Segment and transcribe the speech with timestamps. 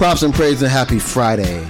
[0.00, 1.62] Props and praise and happy Friday.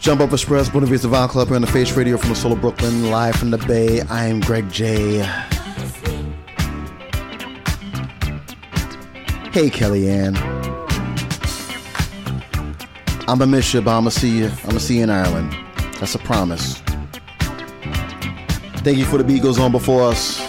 [0.00, 2.60] Jumpoff Express, Buena Vista Vinyl Club here on the Face Radio from the Soul of
[2.60, 4.00] Brooklyn, live from the Bay.
[4.00, 5.18] I am Greg J.
[9.52, 10.36] Hey, Kellyanne.
[13.28, 14.46] I'm gonna miss you, but I'm gonna see you.
[14.46, 15.54] I'm gonna see you in Ireland.
[16.00, 16.82] That's a promise.
[18.78, 20.44] Thank you for the beat goes on before us.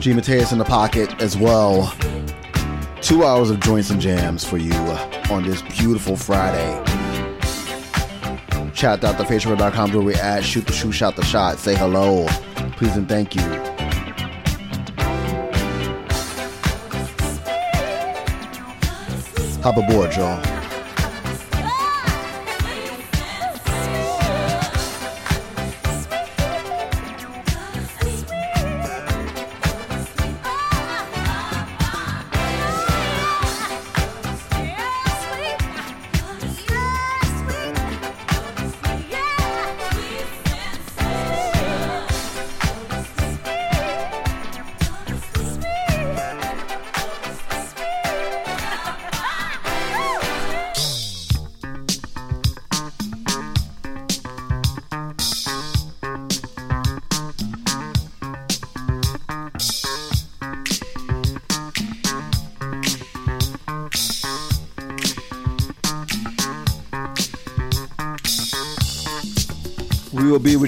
[0.00, 1.94] G Mateus in the pocket as well.
[3.02, 6.82] Two hours of joints and jams for you uh, on this beautiful Friday.
[8.72, 10.44] Chat out the Chat.thefaceradio.com where we at.
[10.44, 11.58] Shoot the shoot, shot the shot.
[11.58, 12.26] Say hello.
[12.76, 13.42] Please and thank you.
[19.62, 20.61] Hop aboard, y'all.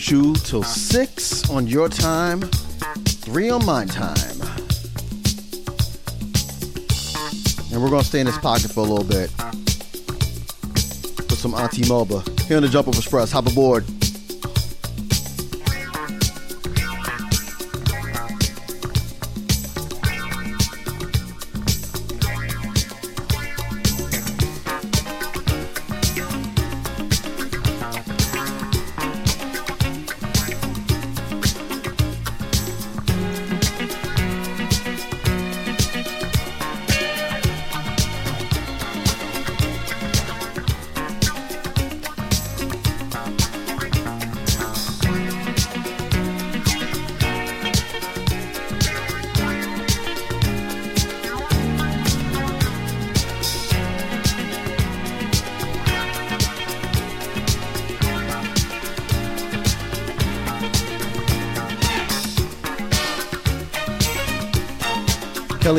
[0.07, 4.41] You till 6 on your time, 3 on my time.
[7.73, 9.31] And we're going to stay in this pocket for a little bit.
[11.31, 12.23] With some Auntie Moba.
[12.43, 13.33] Here on the Jumpoff Express.
[13.33, 13.87] Hop aboard.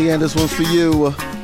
[0.06, 0.62] Kellyanne, this one's for.
[0.62, 1.35] You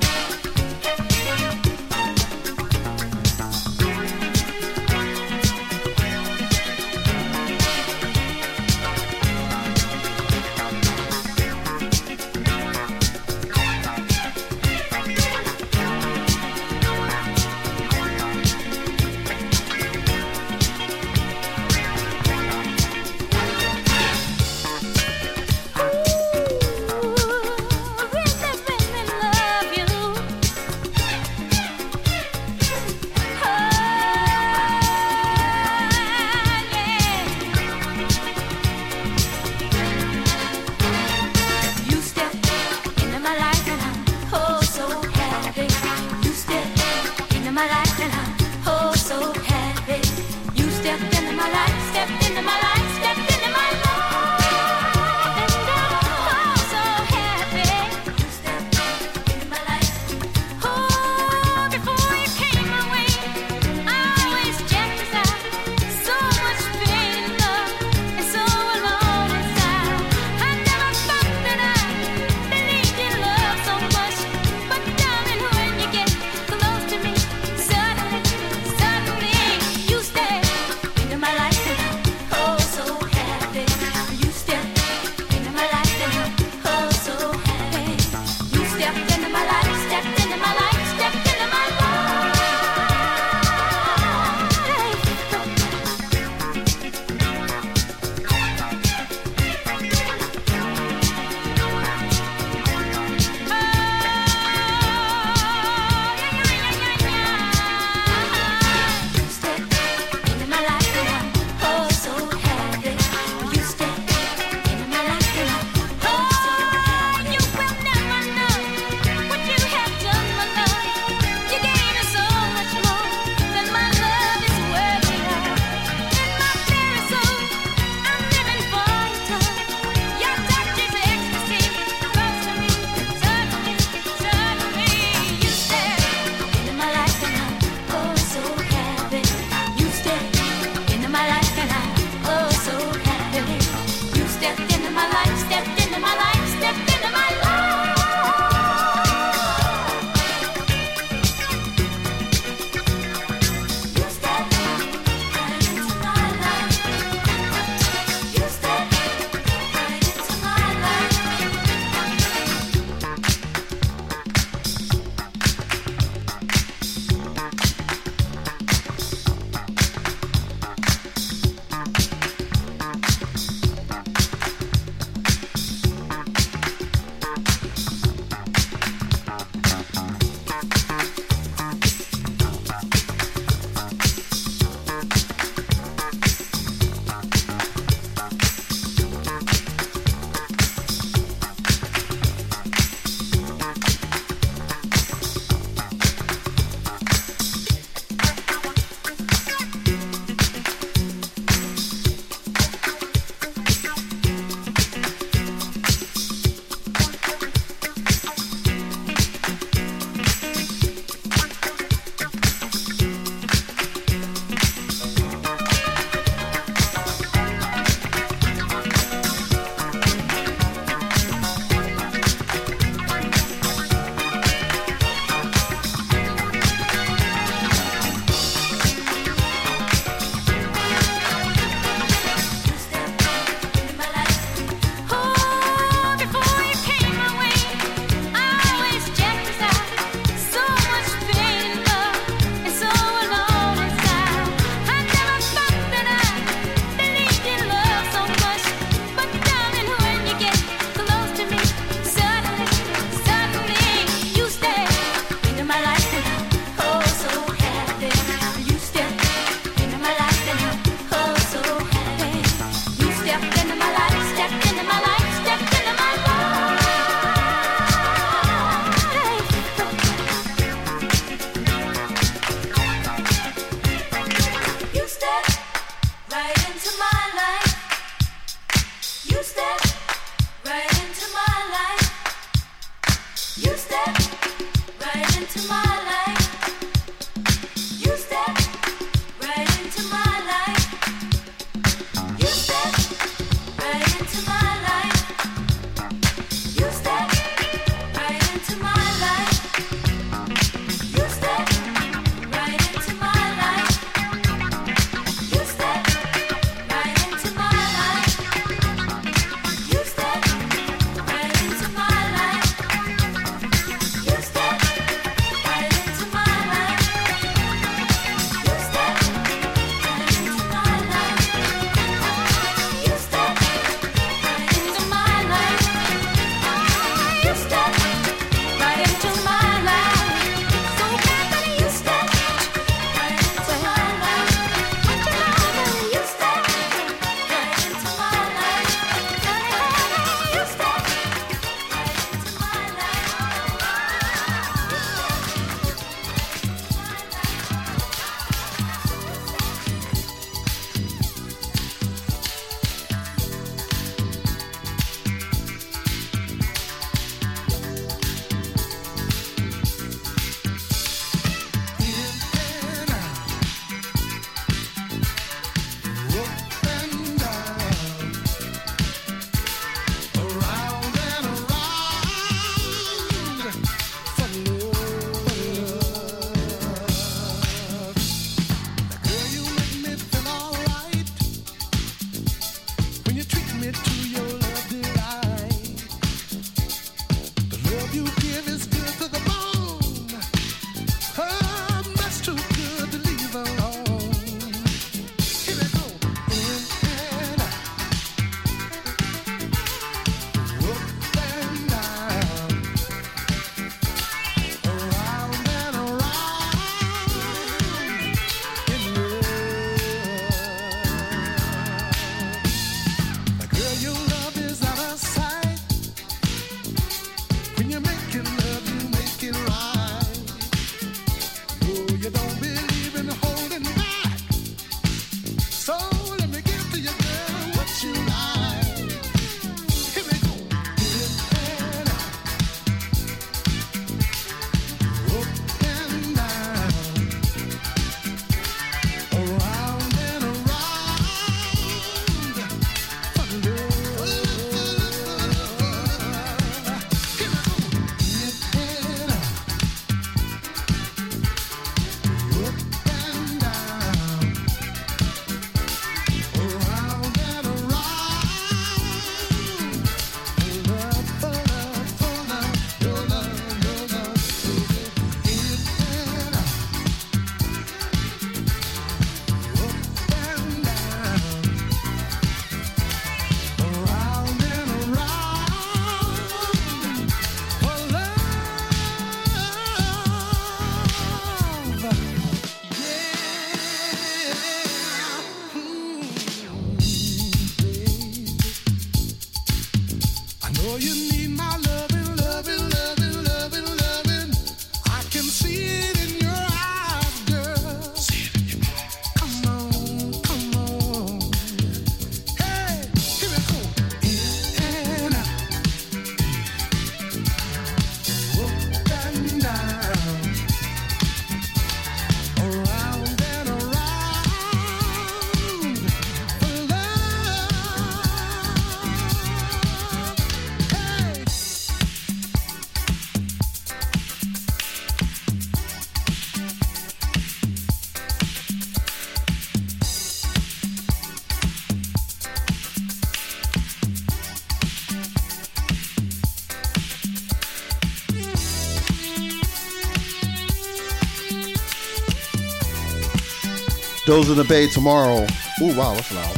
[544.32, 545.46] Those in the Bay tomorrow.
[545.82, 546.56] Ooh, wow, that's loud.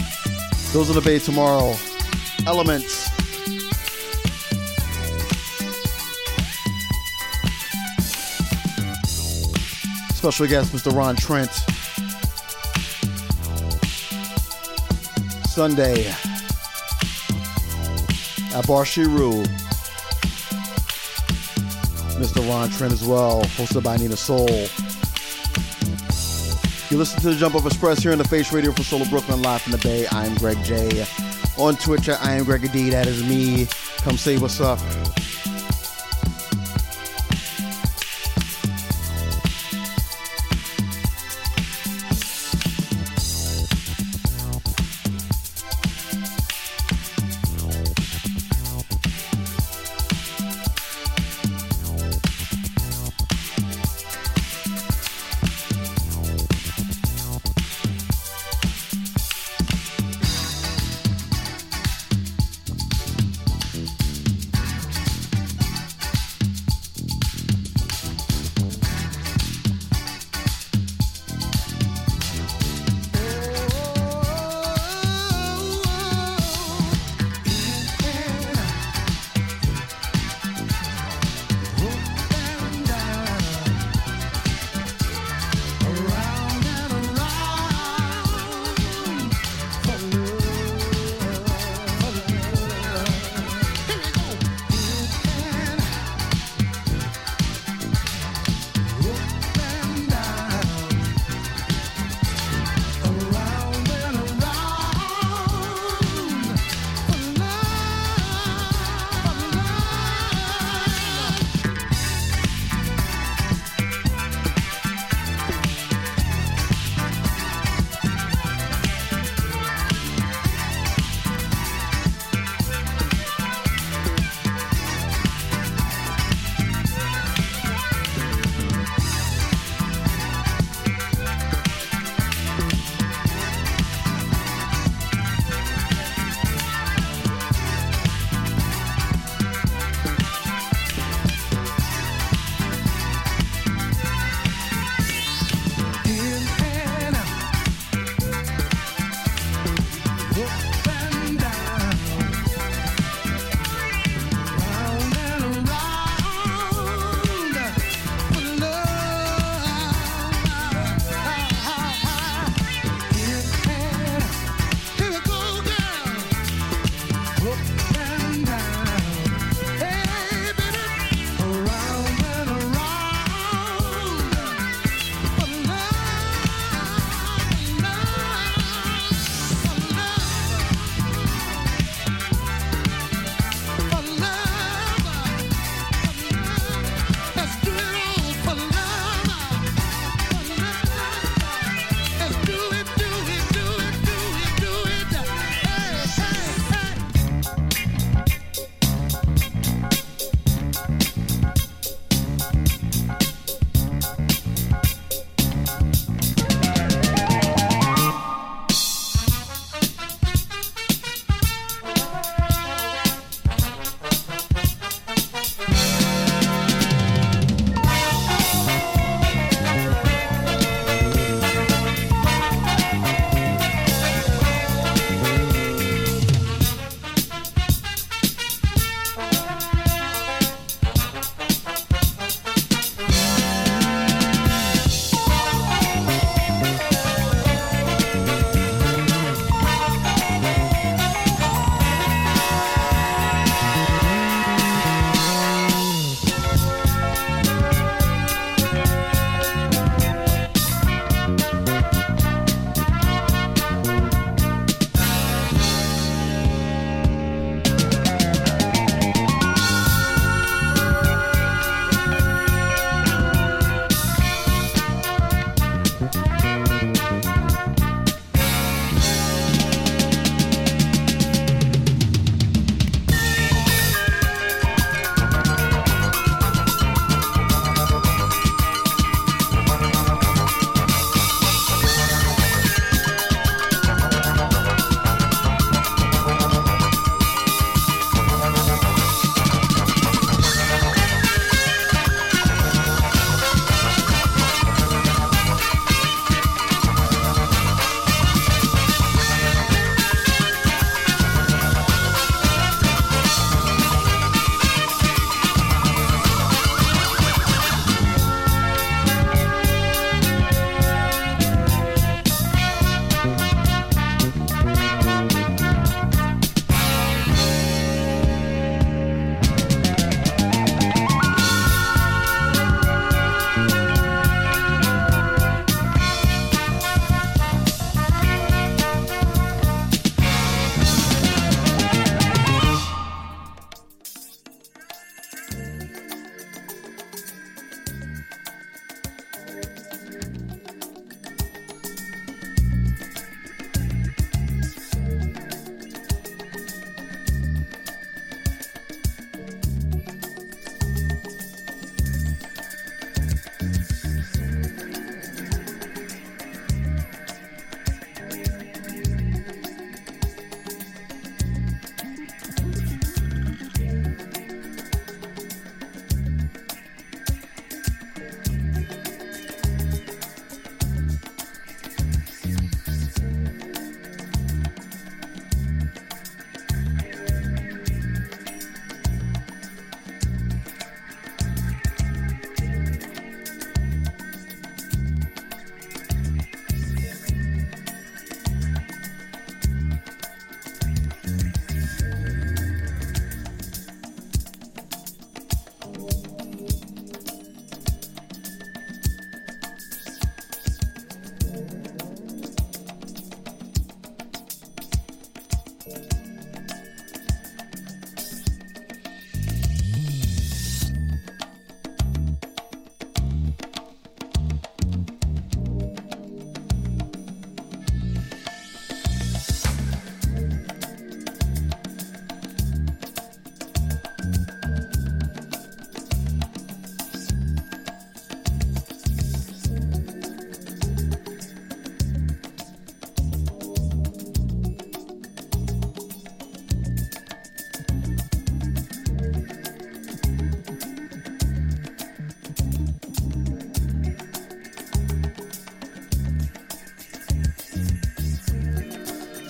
[0.73, 1.73] Those in the Bay tomorrow.
[2.45, 3.05] Elements.
[10.15, 10.95] Special guest, Mr.
[10.95, 11.49] Ron Trent.
[15.47, 16.05] Sunday
[18.53, 19.43] at Bar Shiru.
[22.19, 22.47] Mr.
[22.47, 24.67] Ron Trent as well, hosted by Nina Soul.
[26.93, 29.63] You listen to the Jumpoff Express here in the Face Radio for Solo Brooklyn, live
[29.63, 30.05] from the Bay.
[30.11, 31.03] I'm Greg J.
[31.57, 32.91] On Twitch, at I am Greg D.
[32.91, 33.67] That is me.
[33.97, 34.77] Come say what's up.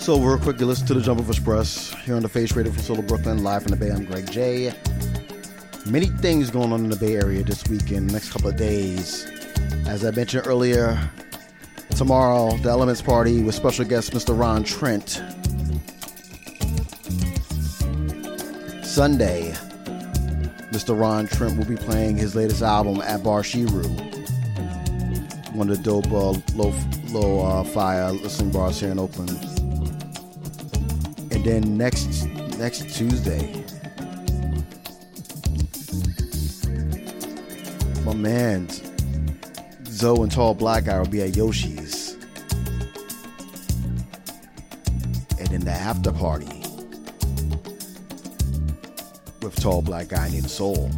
[0.03, 2.83] So, real quick, you listen to the Jumpoff Express here on the Face Radio from
[2.83, 3.89] Solo Brooklyn, live from the Bay.
[3.89, 4.73] I'm Greg J.
[5.85, 9.23] Many things going on in the Bay Area this weekend, next couple of days.
[9.87, 10.99] As I mentioned earlier,
[11.91, 14.37] tomorrow, the Elements Party with special guest Mr.
[14.37, 15.23] Ron Trent.
[18.85, 19.53] Sunday,
[20.73, 20.99] Mr.
[20.99, 23.85] Ron Trent will be playing his latest album at Bar Shiru,
[25.53, 26.73] one of the dope uh, low,
[27.07, 29.52] low uh, fire listening bars here in Oakland.
[31.43, 32.25] And then next
[32.57, 33.65] next Tuesday,
[38.05, 38.69] my man
[39.87, 42.13] Zoe and Tall Black Guy will be at Yoshi's.
[45.37, 46.63] And then the after party
[49.41, 50.89] with Tall Black Guy named Soul.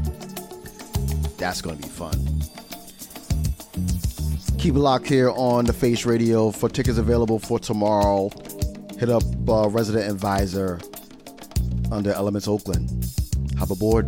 [1.40, 2.24] That's gonna be fun.
[4.60, 8.30] Keep it locked here on the Face Radio for tickets available for tomorrow.
[9.06, 10.80] Hit up uh, Resident Advisor
[11.92, 13.06] under Elements Oakland.
[13.56, 14.08] Hop aboard.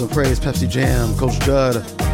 [0.00, 2.07] And praise, Pepsi Jam, Coach Judd.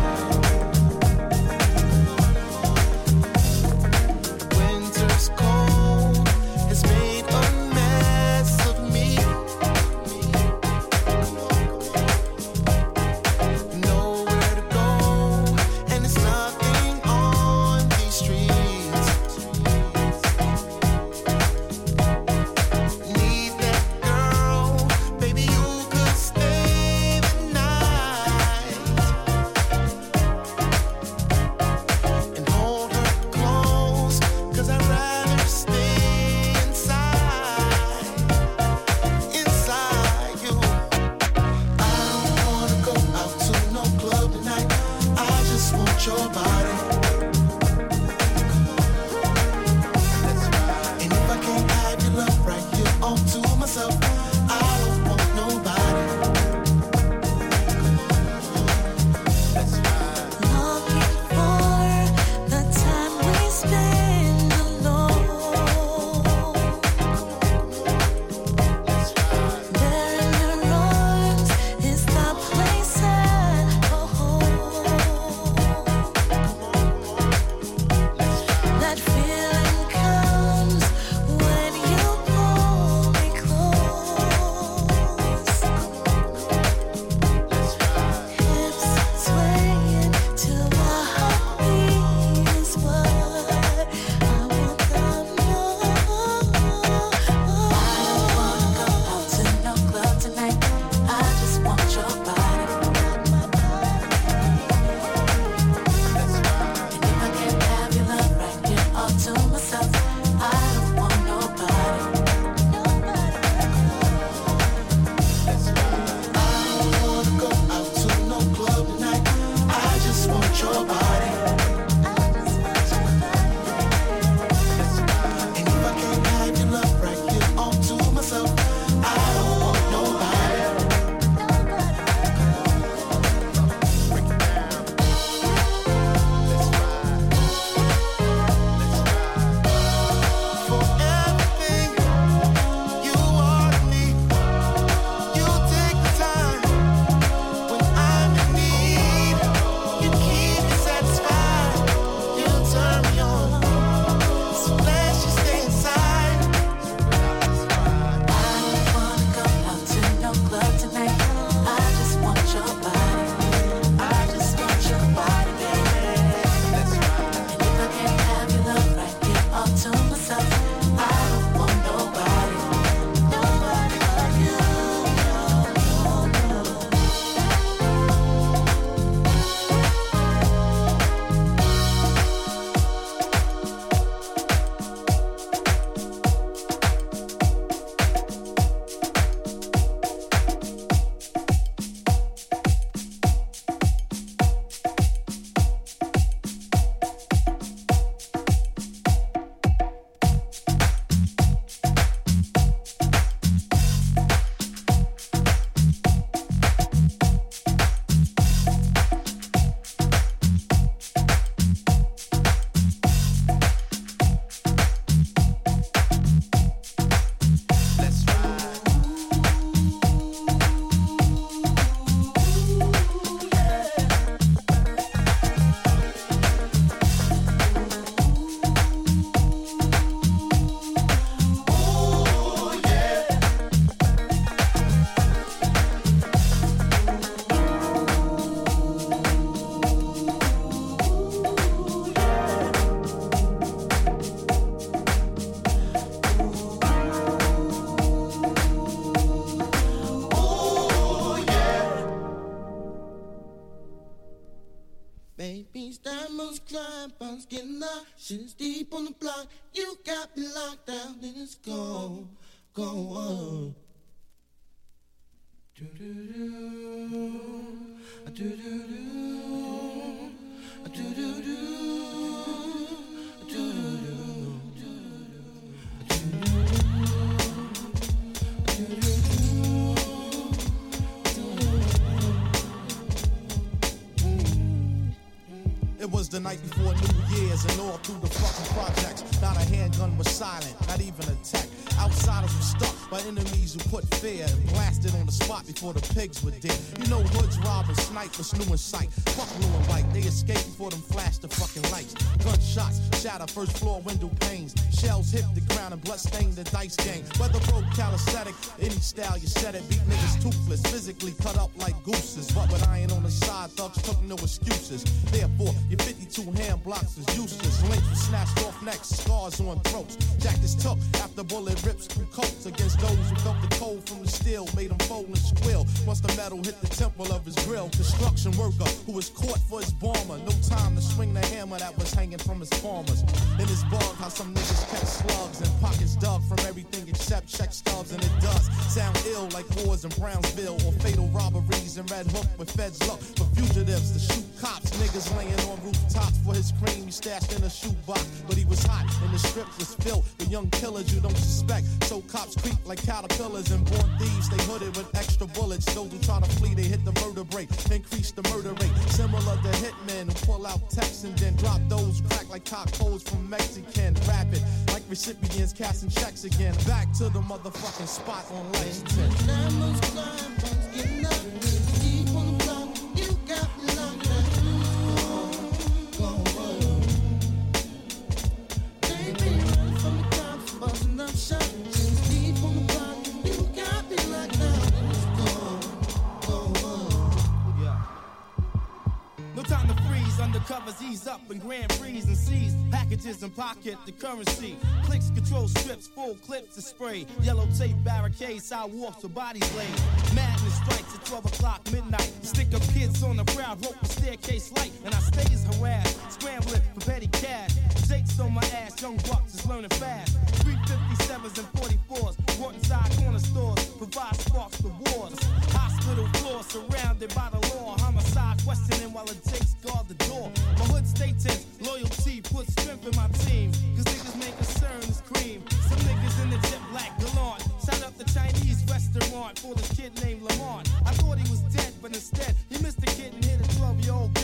[390.85, 394.77] Undercovers ease up and grand freeze and seize packages and pocket the currency.
[395.05, 397.27] Clicks, control strips, full clips to spray.
[397.43, 400.35] Yellow tape barricades, sidewalks with bodies laid.
[400.35, 402.33] Madness strikes at 12 o'clock midnight.
[402.43, 406.33] Stick up kids on the crowd, rope the staircase light, and I stay stays harassed,
[406.33, 407.71] scrambling for petty cash.
[408.09, 410.37] Jakes on my ass, young bucks is learning fast.
[410.65, 415.35] 357s and 44s, brought inside corner stores, provide sparks to wars.
[415.73, 417.97] Hospital floor surrounded by the law.
[417.99, 420.51] Homicide questioning while the Jakes guard the door.
[420.79, 423.71] My hood stay tense, loyalty puts strength in my team.
[423.97, 425.63] Cause niggas make concern is cream.
[425.89, 427.63] Some niggas in the jet black gallant.
[427.85, 430.91] Shout out the Chinese restaurant for this kid named Lamont.
[431.07, 434.01] I thought he was dead, but instead he missed the kid and hit a 12
[434.05, 434.35] year old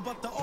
[0.00, 0.37] but the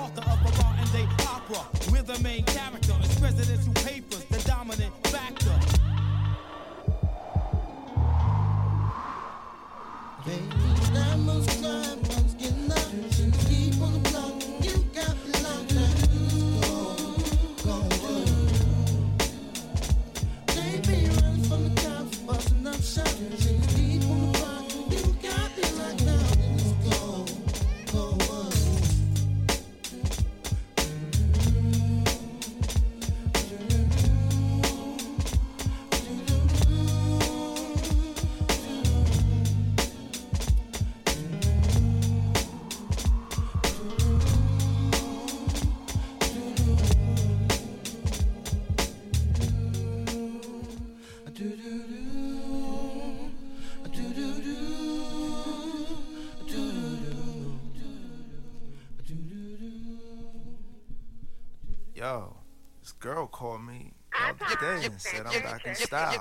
[64.80, 66.18] the other day and said I'm back in style.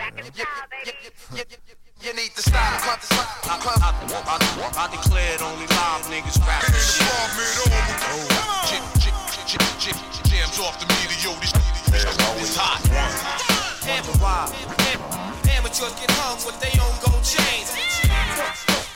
[2.02, 2.60] You need to stop.
[2.60, 3.00] I,
[3.48, 3.94] I, I,
[4.28, 4.40] I,
[4.78, 7.08] I declared only live niggas rap this shit.
[10.26, 11.54] Jams off the meter, yo, this
[12.42, 12.82] is hot.
[15.50, 17.72] Amateurs get hung with their own gold chains.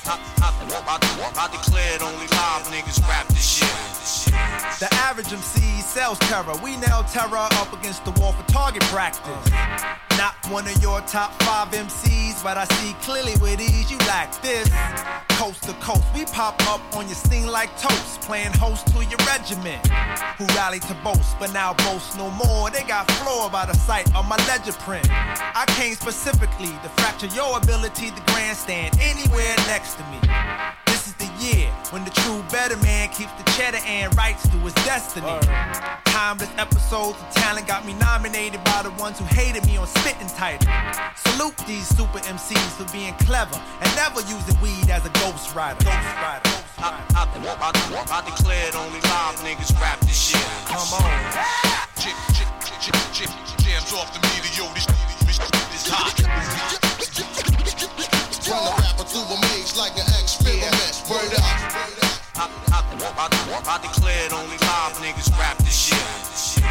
[0.05, 0.49] I, I,
[0.86, 0.97] I,
[1.38, 3.69] I declared only live niggas rap this shit.
[4.80, 6.54] The average MC sells terror.
[6.64, 9.52] We nail terror up against the wall for target practice.
[10.18, 14.32] Not one of your top five MCs, but I see clearly with ease you lack
[14.42, 14.70] this.
[15.40, 19.20] Coast to coast, we pop up on your scene like toast, playing host to your
[19.28, 19.86] regiment.
[20.38, 22.70] Who rallied to boast, but now boast no more.
[22.70, 25.08] They got floored by the sight of my ledger print.
[25.10, 30.20] I came specifically to fracture your ability to grandstand anywhere next to me.
[31.50, 34.58] This is the year when the true better man keeps the cheddar and writes to
[34.58, 35.26] his destiny.
[36.06, 40.28] Timeless episodes of talent got me nominated by the ones who hated me on spitting
[40.28, 40.68] title.
[41.16, 45.80] Salute these super MCs for being clever and never using weed as a ghostwriter.
[45.80, 46.64] Ghostwriter.
[46.80, 47.72] I, I, I,
[48.12, 50.45] I declared only live niggas rap this shit.
[50.66, 51.10] Come on.
[51.97, 52.47] Chip, chip,
[52.82, 54.86] chip, chip, jams off the meter, yo, this,
[55.26, 56.14] this, this hot.
[58.50, 60.09] From the rapper to a mage like an experiment.
[61.10, 61.41] Word up.
[61.41, 62.86] I, I,
[63.18, 66.64] I, I declared only live niggas rap this shit.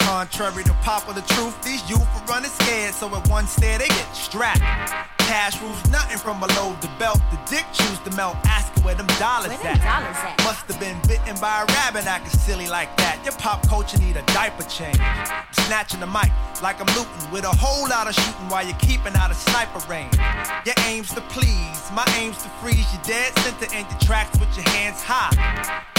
[0.00, 4.14] Contrary to popular truth, these youth are running scared, so at one stare they get
[4.14, 5.17] strapped.
[5.28, 7.20] Cash rules nothing from below the belt.
[7.30, 9.84] The dick choose to melt, asking where them dollars Where them at.
[9.84, 10.42] dollars at?
[10.42, 13.20] Must have been bitten by a rabbit acting silly like that.
[13.24, 14.96] Your pop culture need a diaper change.
[14.98, 18.80] I'm snatching the mic like I'm looting with a whole lot of shooting while you're
[18.80, 20.16] keeping out of sniper range.
[20.64, 24.48] Your aim's to please, my aim's to freeze you dead center in your tracks with
[24.56, 25.28] your hands high.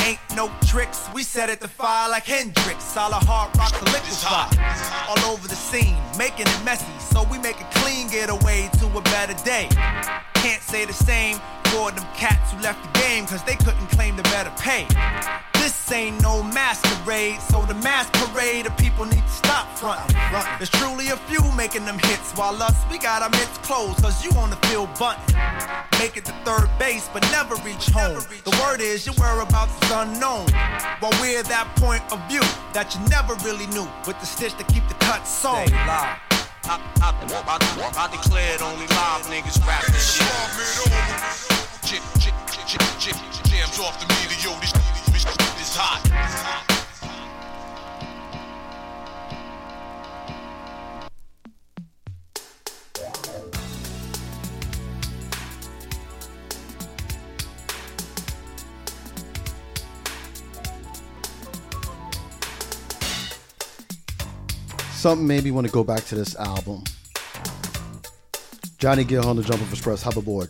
[0.07, 2.83] Ain't no tricks, we set it to fire like Hendrix.
[2.83, 4.49] Solid hard rock to liquefy.
[5.05, 9.01] All over the scene, making it messy, so we make a clean getaway to a
[9.03, 9.67] better day.
[10.35, 14.15] Can't say the same for them cats who left the game, cause they couldn't claim
[14.15, 14.87] the better pay.
[15.55, 20.15] This ain't no masquerade, so the mass parade of people need to stop frontin'.
[20.57, 24.23] There's truly a few making them hits, while us, we got our mitts closed, cause
[24.23, 25.35] you on the field bunting.
[25.99, 28.23] Make it to third base, but never reach home.
[28.45, 30.47] The word is your whereabouts is unknown.
[31.01, 34.63] While we're that point of view that you never really knew, with the stitch to
[34.63, 35.67] keep the cut sewn.
[36.65, 37.13] I, I,
[37.97, 40.27] I, declared only live niggas rap this shit.
[43.49, 44.71] Jams off the meter, yo, this,
[45.11, 46.68] this, this hot.
[64.99, 66.83] Something made me want to go back to this album.
[68.79, 70.49] Johnny Gill on the Jumpoff Express hoverboard.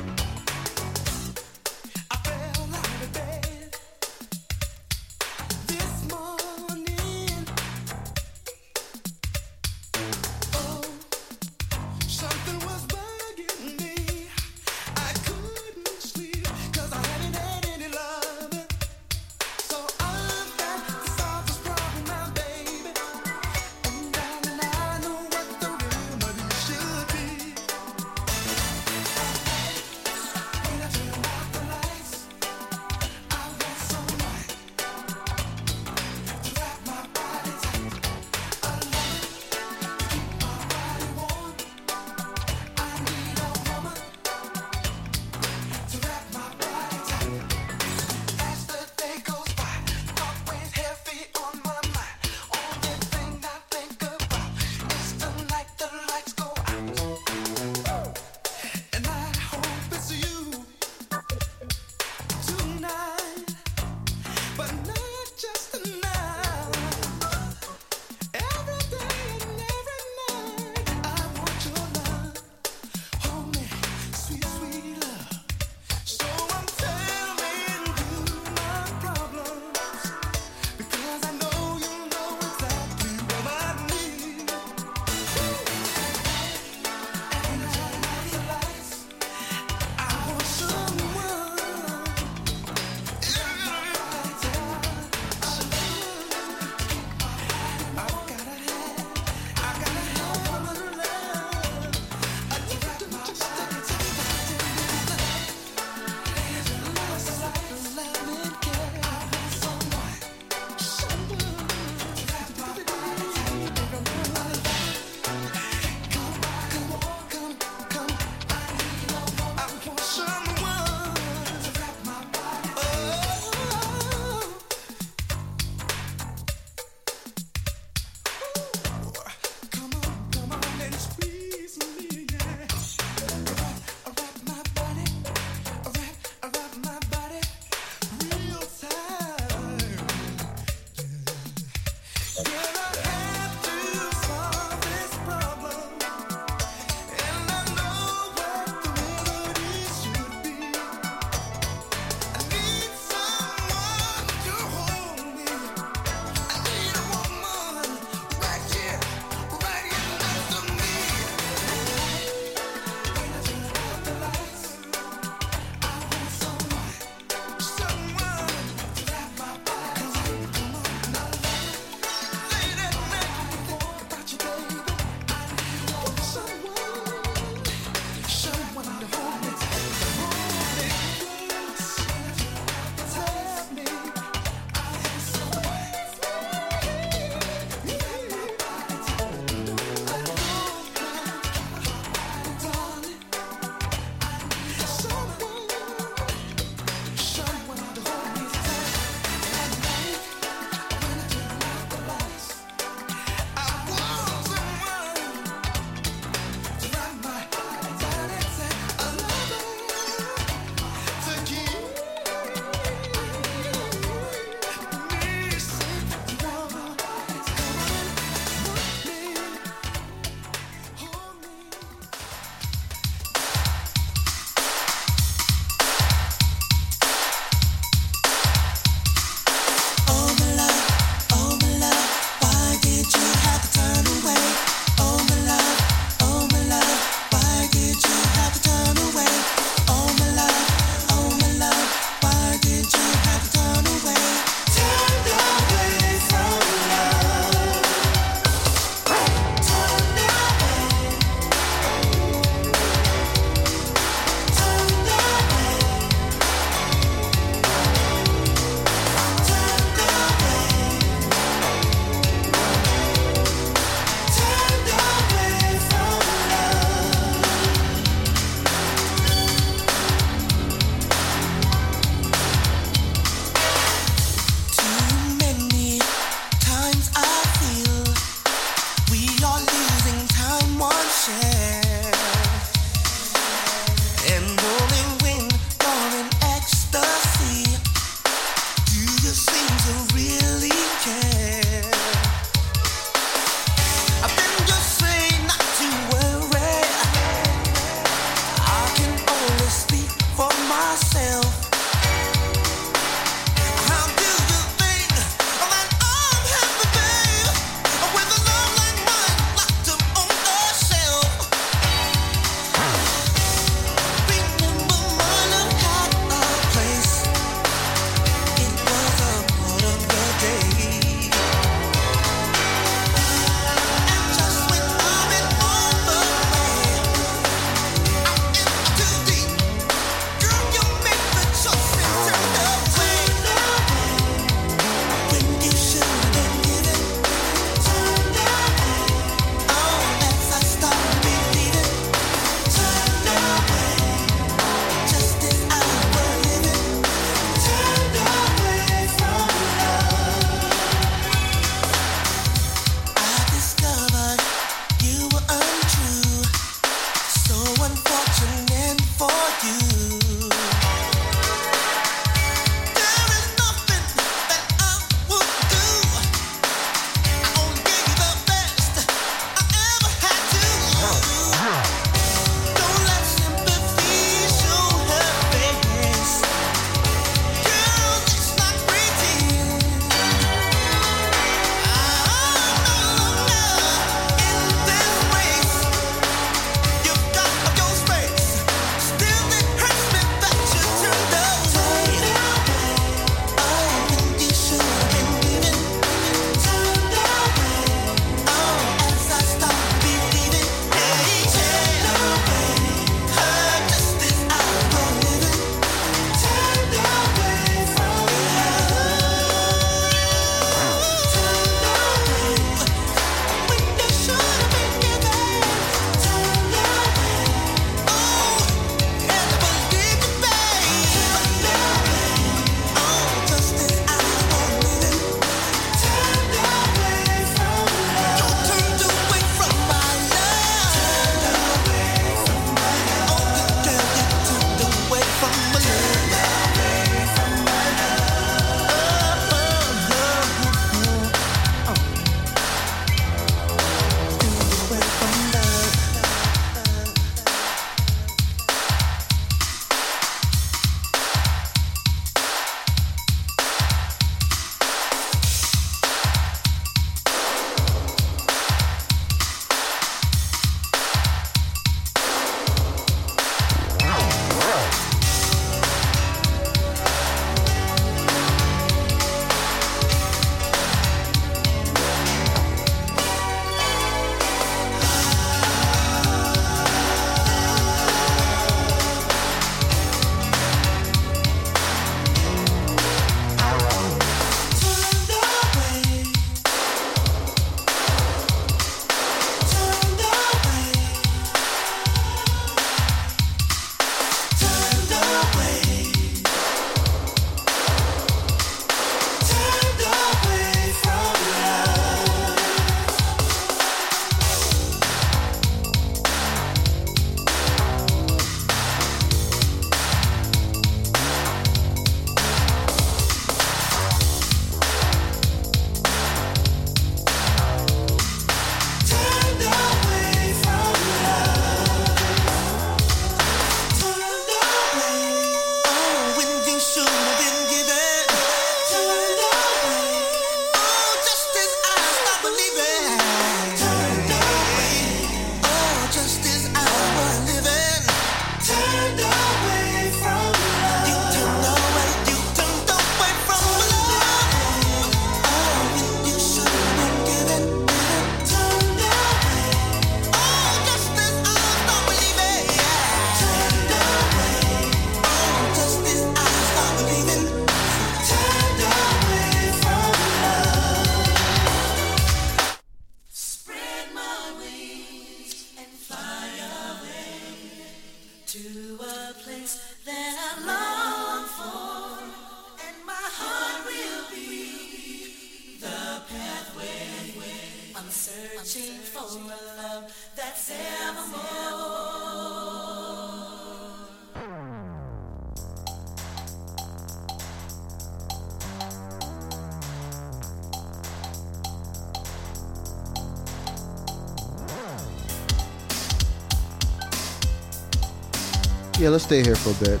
[598.98, 600.00] Yeah, let's stay here for a bit.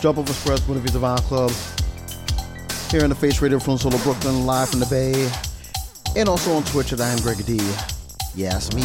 [0.00, 1.50] Jumpoff Express, Buena Vista Vinyl Club.
[2.90, 5.30] Here in the Face Radio from Solo Brooklyn, live from the Bay.
[6.18, 7.56] And also on Twitch at I am Greg D.
[8.34, 8.80] Yeah, it's me.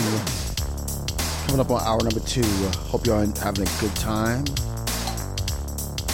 [1.48, 2.44] Coming up on hour number two.
[2.90, 4.44] Hope y'all are having a good time.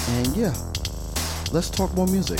[0.09, 0.53] And yeah,
[1.51, 2.39] let's talk more music.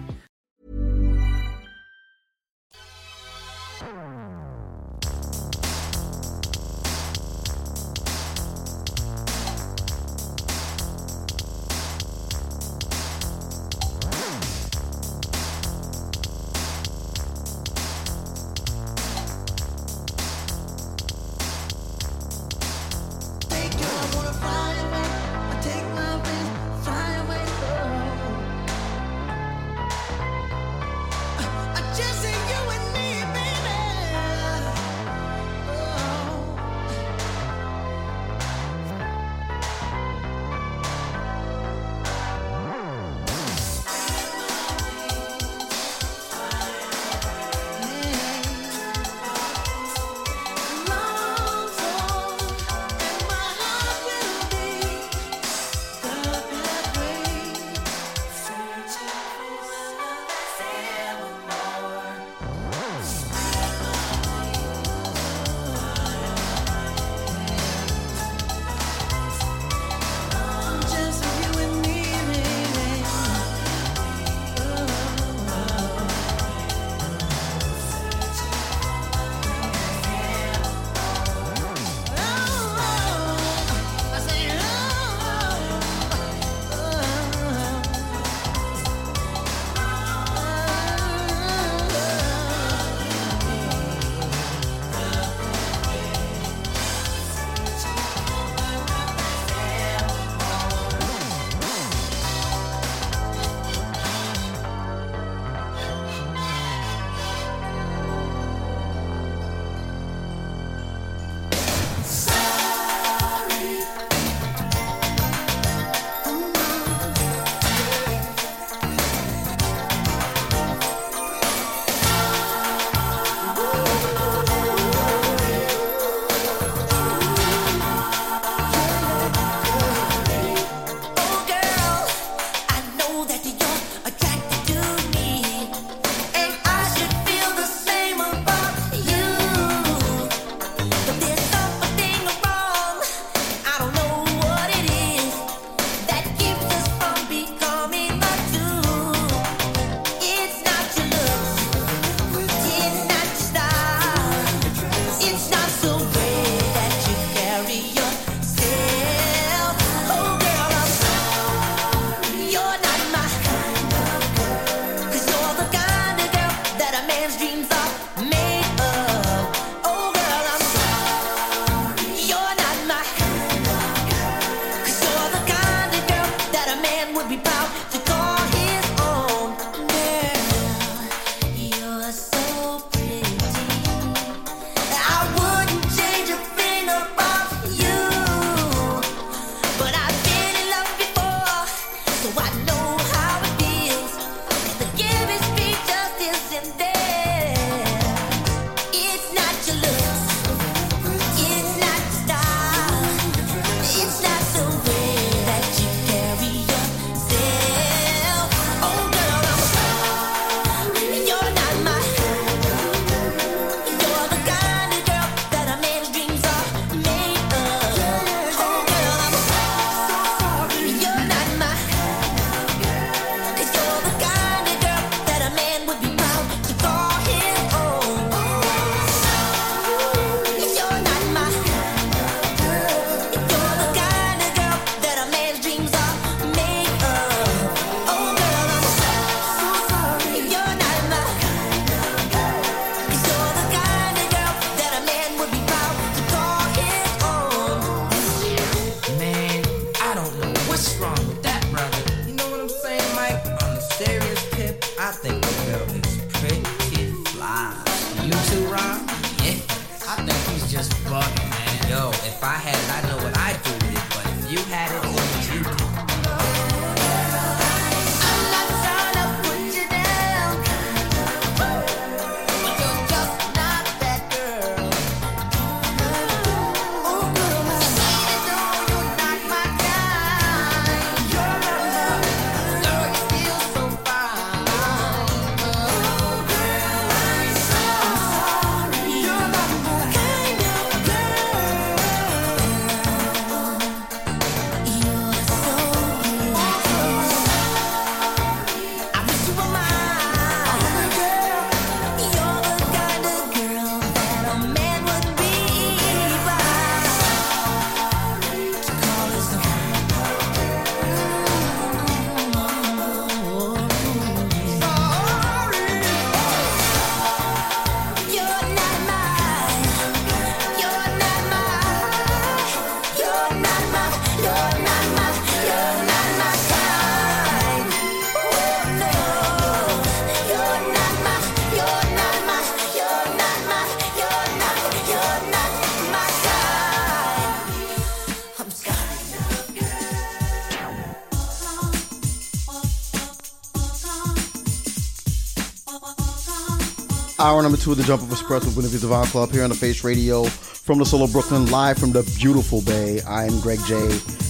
[347.41, 350.03] Hour number two of the Jumpoff Express with Winnie Devon Club here on the Face
[350.03, 353.19] Radio from the Solo Brooklyn, live from the beautiful Bay.
[353.21, 353.95] I am Greg J,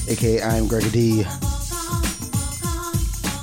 [0.10, 1.24] aka I am Greg D.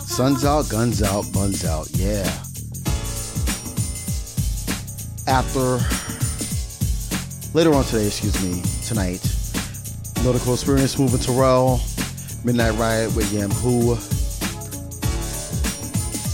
[0.05, 1.89] Sun's out, guns out, buns out.
[1.93, 2.29] Yeah.
[5.27, 5.81] After
[7.55, 9.23] later on today, excuse me, tonight,
[10.23, 11.81] Nautical Experience moving Terrell,
[12.45, 13.93] Midnight Riot with Yam Who,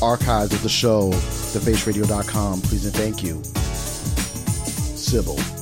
[0.04, 1.12] archives of the show,
[1.54, 2.60] thefaceradio.com.
[2.62, 3.42] Please and thank you.
[4.96, 5.53] Sybil.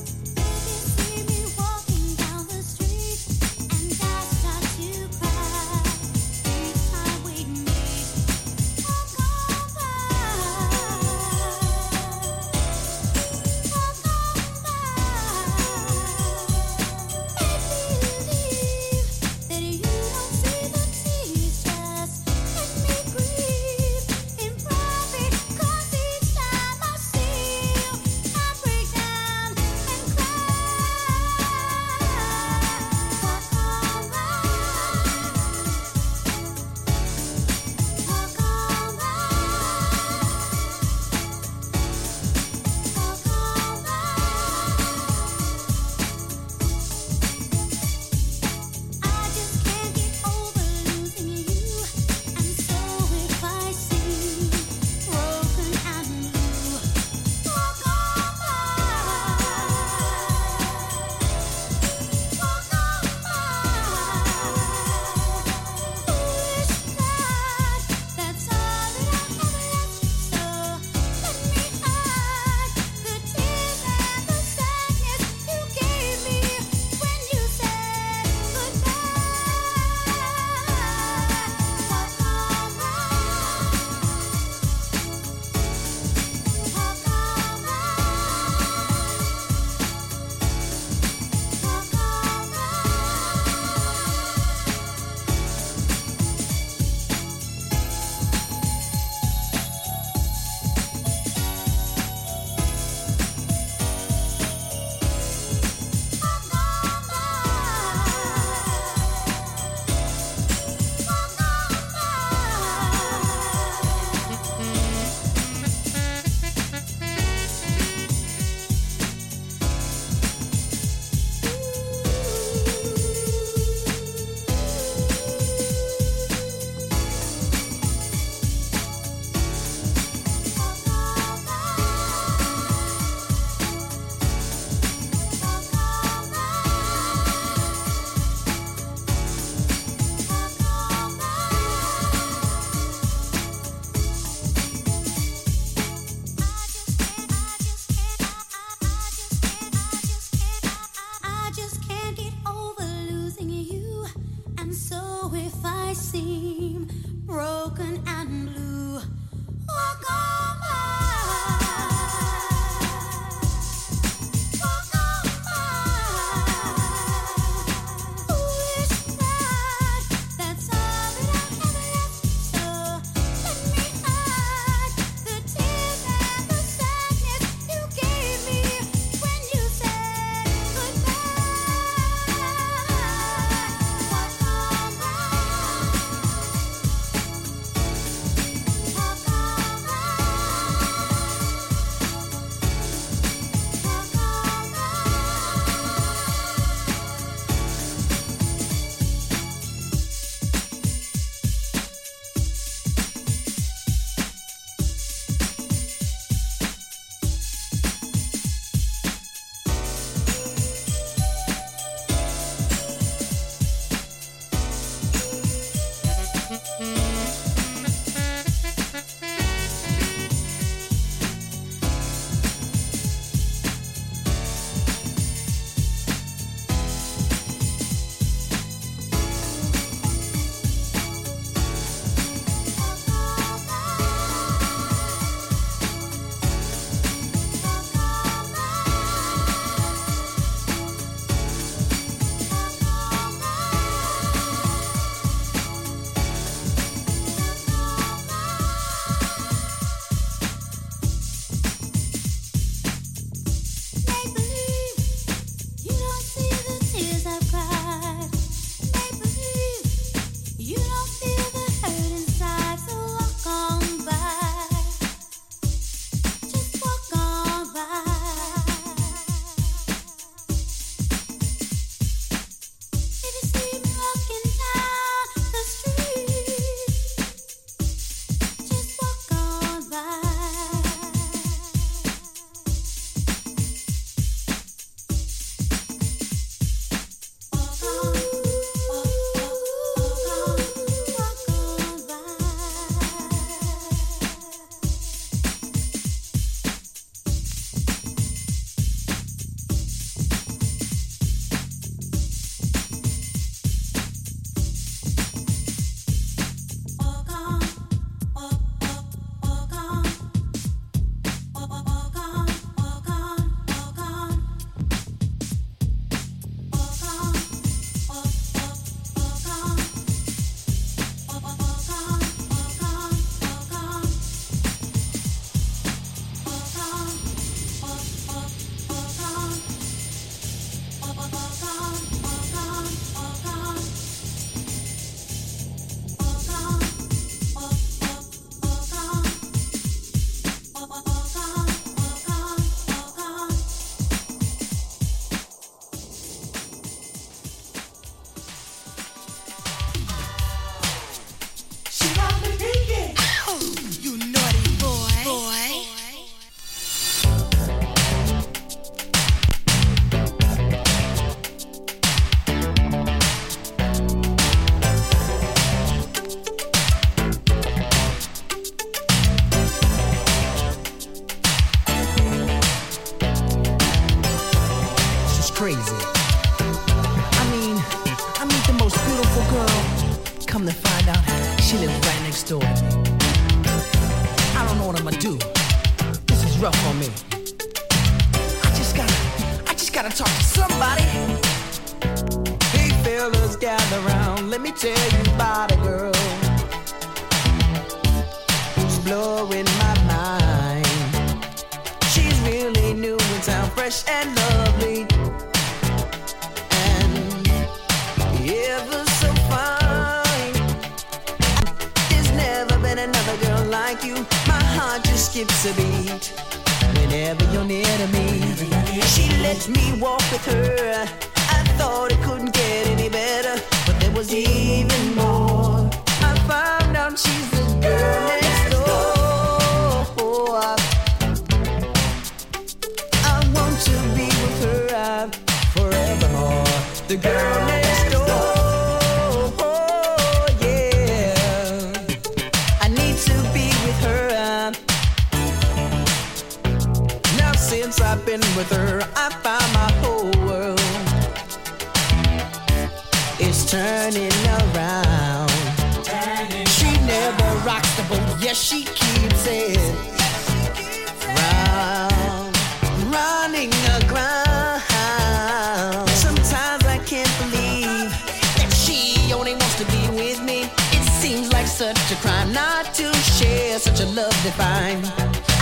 [474.57, 475.03] fine.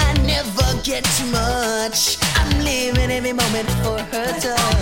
[0.07, 2.19] I never get too much.
[2.37, 4.80] I'm living every moment for her touch.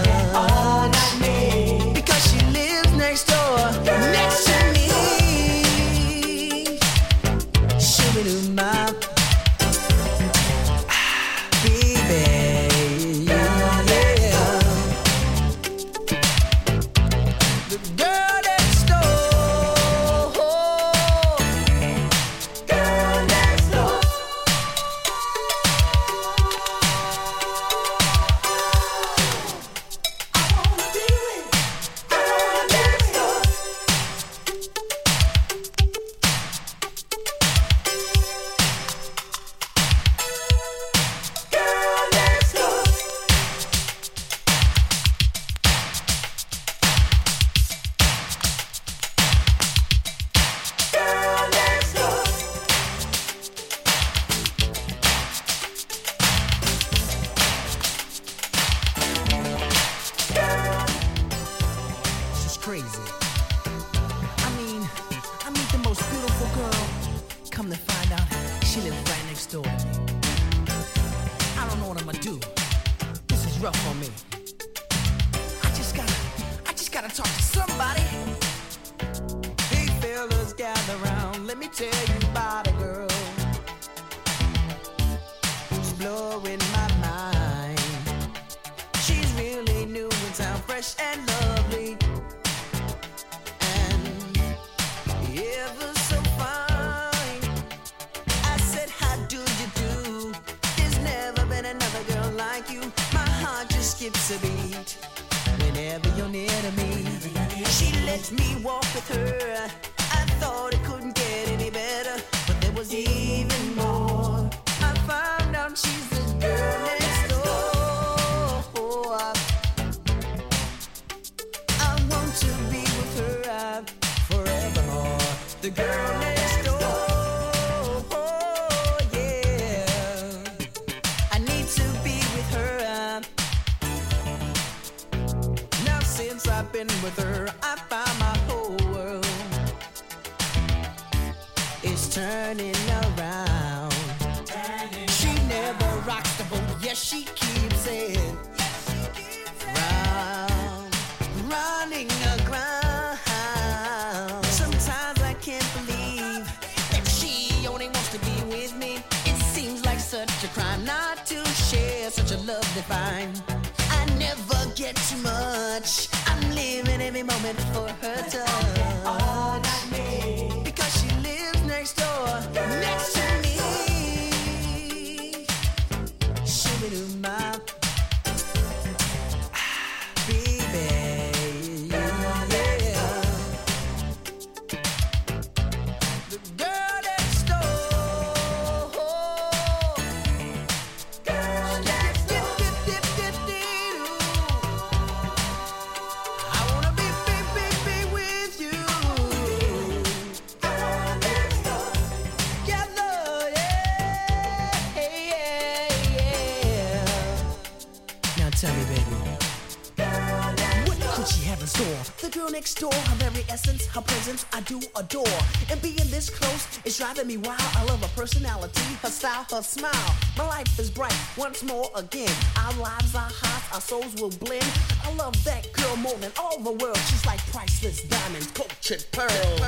[214.69, 215.41] Do adore.
[215.71, 217.61] And being this close is driving me wild.
[217.75, 220.15] I love her personality, her style, her smile.
[220.37, 222.31] My life is bright once more again.
[222.65, 224.71] Our lives are hot, our souls will blend.
[225.03, 226.99] I love that girl more than all the world.
[227.09, 229.61] She's like priceless diamonds, cultured pearls.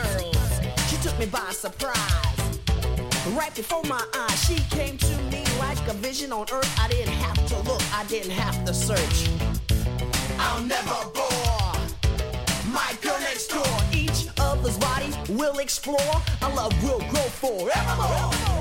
[0.88, 2.58] She took me by surprise.
[3.32, 6.78] Right before my eyes, she came to me like a vision on earth.
[6.78, 9.30] I didn't have to look, I didn't have to search.
[10.38, 11.29] I'll never
[14.70, 15.98] Other's body will explore.
[16.42, 18.59] Our love will grow forevermore.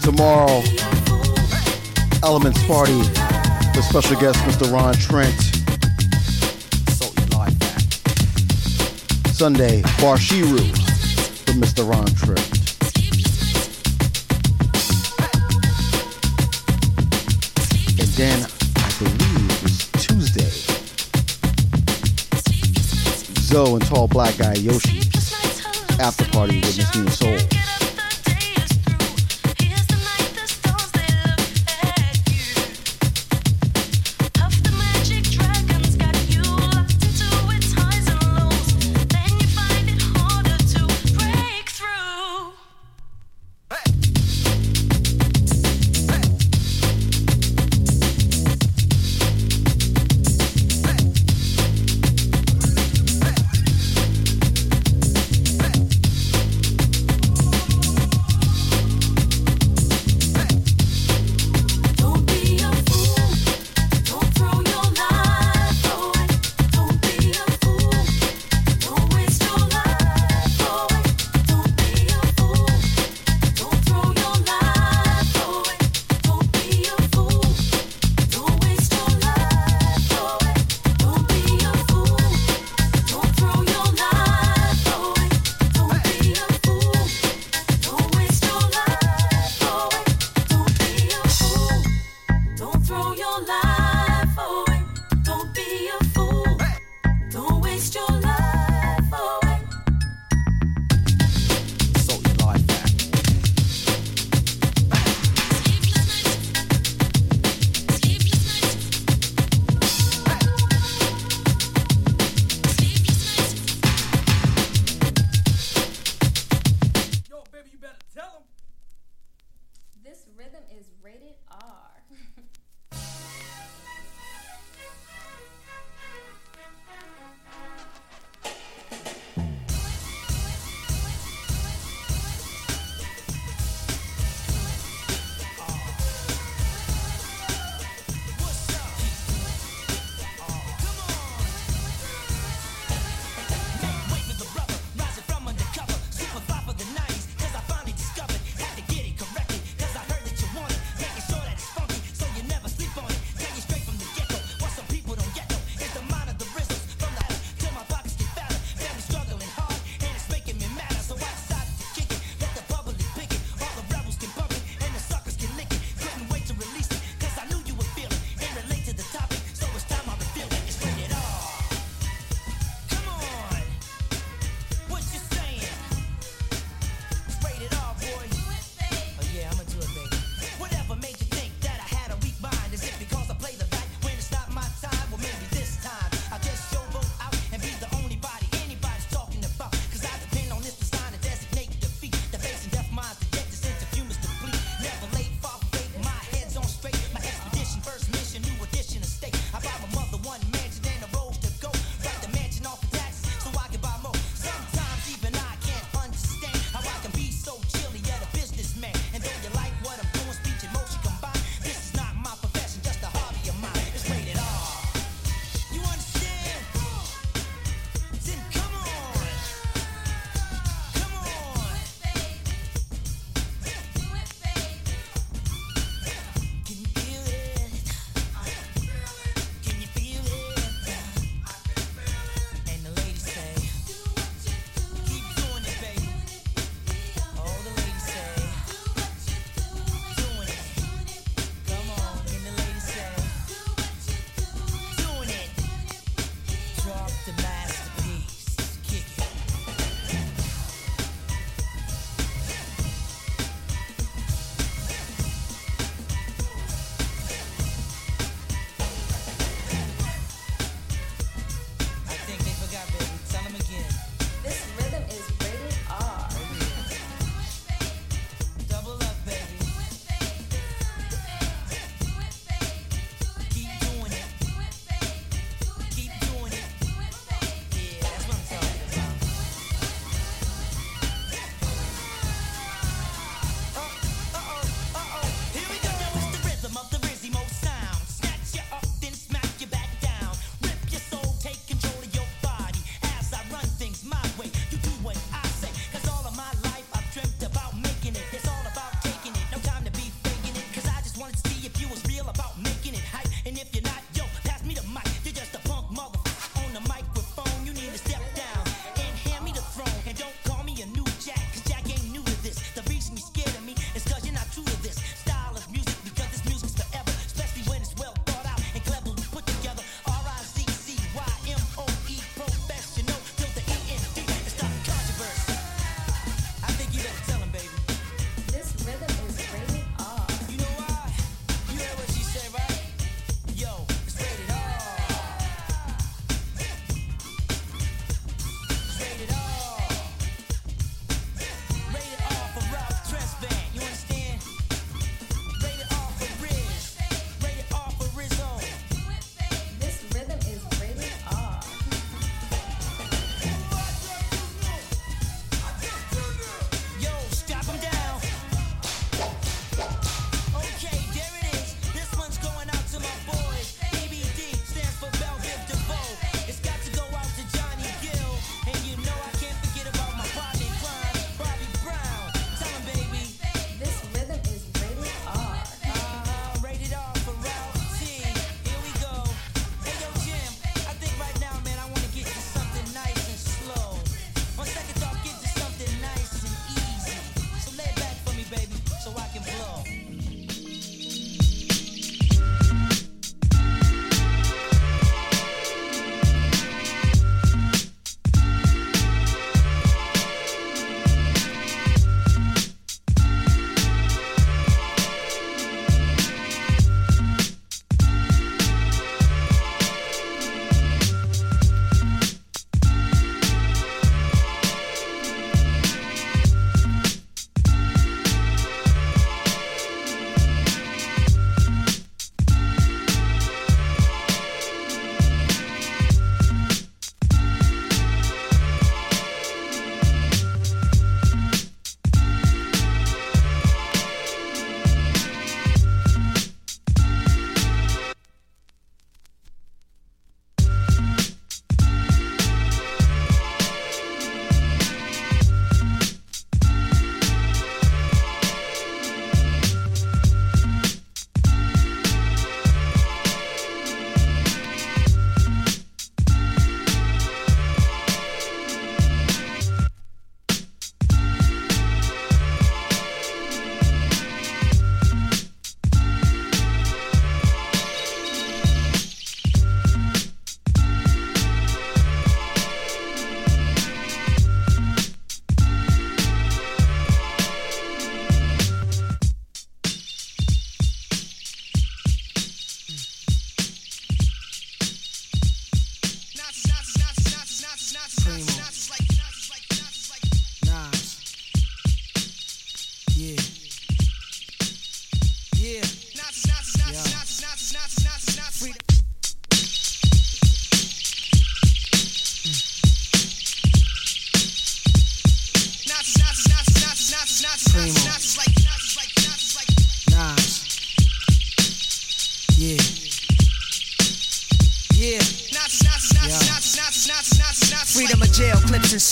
[0.00, 0.62] Tomorrow,
[2.22, 4.72] Elements Party, with special guest, Mr.
[4.72, 5.34] Ron Trent.
[9.34, 11.82] Sunday, Barshiru with Mr.
[11.90, 12.38] Ron Trent.
[17.98, 18.46] And then,
[18.76, 20.50] I believe it's Tuesday,
[23.40, 25.00] Zoe and Tall Black Guy Yoshi
[25.98, 27.51] after party with Miss Nina Soul.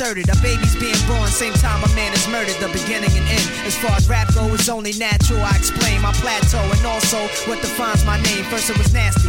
[0.01, 0.29] Inserted.
[0.31, 2.57] A baby's being born, same time a man is murdered.
[2.57, 3.47] The beginning and end.
[3.67, 5.41] As far as rap go, it's only natural.
[5.43, 8.45] I explain my plateau and also what defines my name.
[8.45, 9.29] First it was nasty,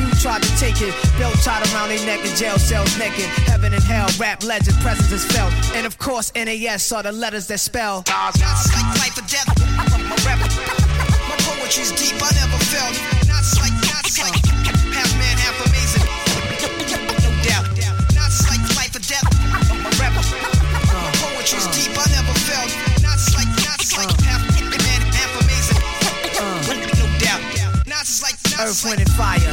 [0.00, 0.94] few tried to take it.
[1.18, 3.26] Belt tied around their neck in jail cells naked.
[3.48, 5.52] Heaven and hell, rap legend, presence is felt.
[5.74, 8.04] And of course, NAS are the letters that spell.
[8.08, 9.48] Not like life or death.
[10.08, 10.40] My rap,
[11.28, 12.16] my poetry's deep.
[12.20, 12.96] I never felt.
[13.28, 14.40] Not like, not like
[14.96, 16.04] half man, half amazing.
[17.20, 17.66] No doubt.
[18.16, 19.26] Not like life or death.
[19.84, 21.92] My rap, my poetry's deep.
[21.96, 22.70] I never felt.
[23.04, 25.80] Not like, not like half man, half amazing.
[26.40, 27.42] No doubt.
[27.86, 29.52] Not like, not Earth, wind, and fire,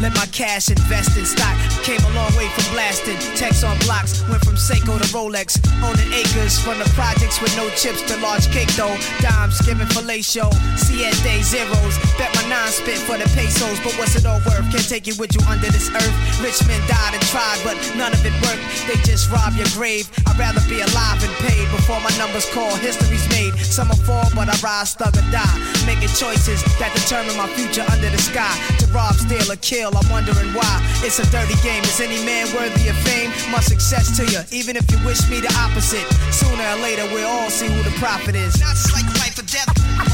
[0.00, 1.58] Let my cash invest in stock.
[1.82, 3.18] Came a long way from blasting.
[3.34, 5.58] Text on blocks, went from Seiko to Rolex.
[5.82, 8.94] Owning acres from the projects with no chips to large cake though.
[9.18, 10.54] Dimes giving fellatio.
[10.78, 11.98] Siete zeros.
[12.14, 13.80] Bet my nine spit for the pesos.
[13.82, 14.70] But what's it all worth?
[14.70, 16.14] Can't take it with you under this earth.
[16.38, 18.62] Rich men died and tried, but none of it worked.
[18.86, 20.06] They just rob your grave.
[20.30, 22.70] I'd rather be alive and paid before my numbers call.
[22.78, 23.58] History's made.
[23.58, 25.58] Some will fall, but I rise, thug or die.
[25.90, 28.54] Making choices that determine my future under the sky.
[28.78, 30.74] To rob, steal, or kill, I'm wondering why.
[31.06, 31.82] It's a dirty game.
[31.84, 33.30] Is any man worthy of fame?
[33.50, 36.06] My success to you, even if you wish me the opposite.
[36.32, 38.60] Sooner or later, we'll all see who the prophet is.
[38.60, 40.07] Not just like life or death.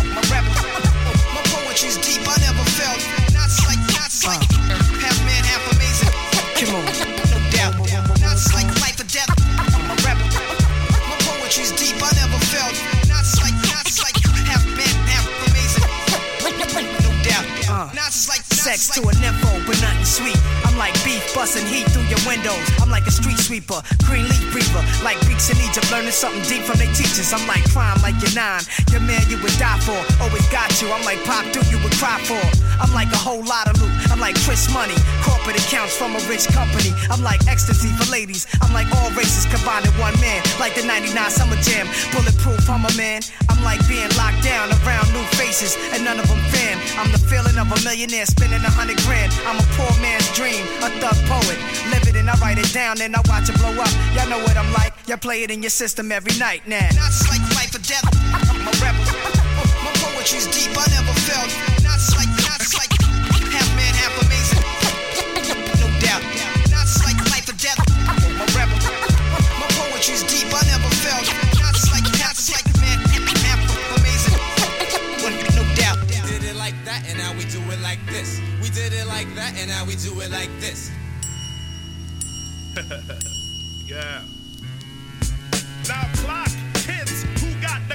[23.83, 24.83] Sweeper, green leaf reaper.
[25.03, 27.33] Like Greeks in Egypt, learning something deep from their teachers.
[27.33, 28.63] I'm like crime, like you're nine.
[28.91, 30.91] Your man you would die for, oh, always got you.
[30.93, 32.41] I'm like Pop Duke, you would cry for.
[32.81, 33.93] I'm like a whole lot of loot.
[34.11, 36.93] I'm like Chris Money, corporate accounts from a rich company.
[37.11, 38.47] I'm like ecstasy for ladies.
[38.63, 40.43] I'm like all races combined in one man.
[40.59, 43.23] Like the 99 Summer Jam, bulletproof, I'm a man.
[43.65, 46.77] I'm like being locked down around new faces, and none of them fam.
[47.01, 49.33] I'm the feeling of a millionaire spending a hundred grand.
[49.49, 51.57] I'm a poor man's dream, a thug poet.
[51.89, 53.89] Live it and I write it down, and I watch it blow up.
[54.13, 54.93] Y'all know what I'm like.
[55.09, 56.85] Y'all play it in your system every night now.
[56.93, 58.05] Not like life or death.
[58.69, 59.01] My rap,
[59.81, 60.77] my poetry's deep.
[60.77, 61.49] I never felt.
[61.81, 62.93] Not like, not like
[63.49, 64.61] half man, half amazing.
[65.81, 66.21] No doubt.
[66.69, 67.81] Not like life or death.
[68.37, 68.69] My rap,
[69.57, 70.53] my poetry's deep.
[70.53, 70.74] I never
[79.15, 80.91] like that, and now we do it like this.
[83.87, 84.27] yeah.
[85.87, 86.51] Now clock,
[86.83, 87.95] kids, who got the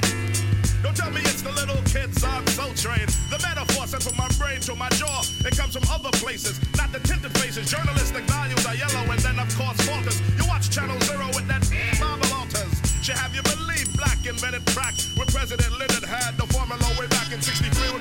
[0.82, 3.04] Don't tell me it's the little kids on Soul Train.
[3.28, 5.20] The metaphor sent from my brain to my jaw.
[5.44, 7.68] It comes from other places, not the tinted faces.
[7.68, 10.16] Journalistic values are yellow and then of course falters.
[10.40, 11.68] You watch Channel Zero with that
[12.00, 12.72] Marvel Alters.
[13.04, 17.28] Should have you believe black invented crack when President Lyndon had the formula way back
[17.30, 17.92] in 63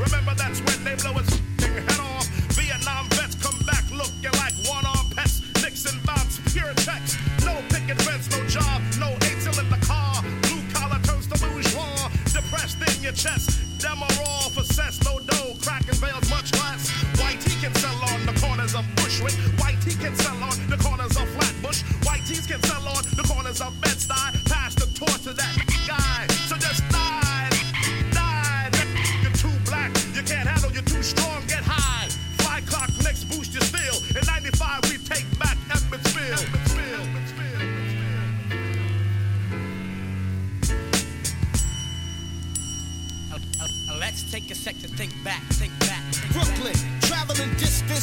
[0.00, 1.28] Remember that's when they blow his
[1.60, 2.26] head off.
[2.56, 5.42] Vietnam vets come back looking like one-armed pets.
[5.62, 7.18] Nixon bombs, pure text.
[7.44, 10.24] No picket fence, no job, no angel in the car.
[10.48, 12.08] Blue collar turns to bourgeois.
[12.32, 13.60] Depressed in your chest.
[14.24, 15.54] All for cess, no dough.
[15.60, 16.88] Cracking veils much less.
[17.20, 19.34] White he can sell on the corners of Bushwick.
[19.60, 21.82] White he can sell on the corners of Flatbush.
[22.06, 22.99] White tees can sell on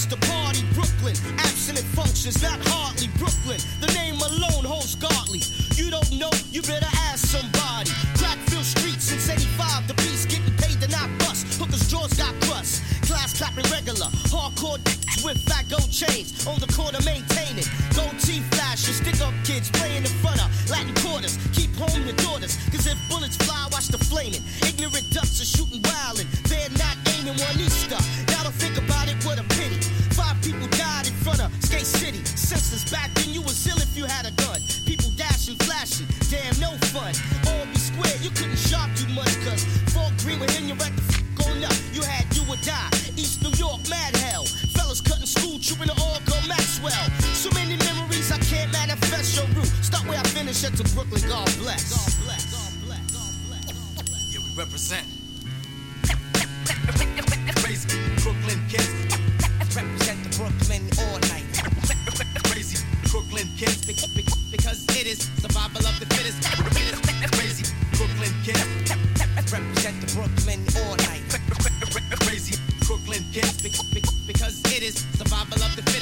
[0.10, 1.16] the party, Brooklyn.
[1.40, 3.60] Absent functions, not hardly Brooklyn.
[3.82, 5.42] The name alone holds godly.
[5.76, 7.92] You don't know, you better ask somebody.
[8.18, 11.46] Crackville Street since 85, the beats getting paid to not bust.
[11.60, 12.84] Hookers' jaws got crust.
[13.08, 14.92] Class clapping regular, hardcore d-
[15.24, 16.46] with fat gold chains.
[16.48, 20.94] On the corner maintaining, gold teeth flashes, stick up kids playing in front of Latin
[21.04, 21.38] quarters.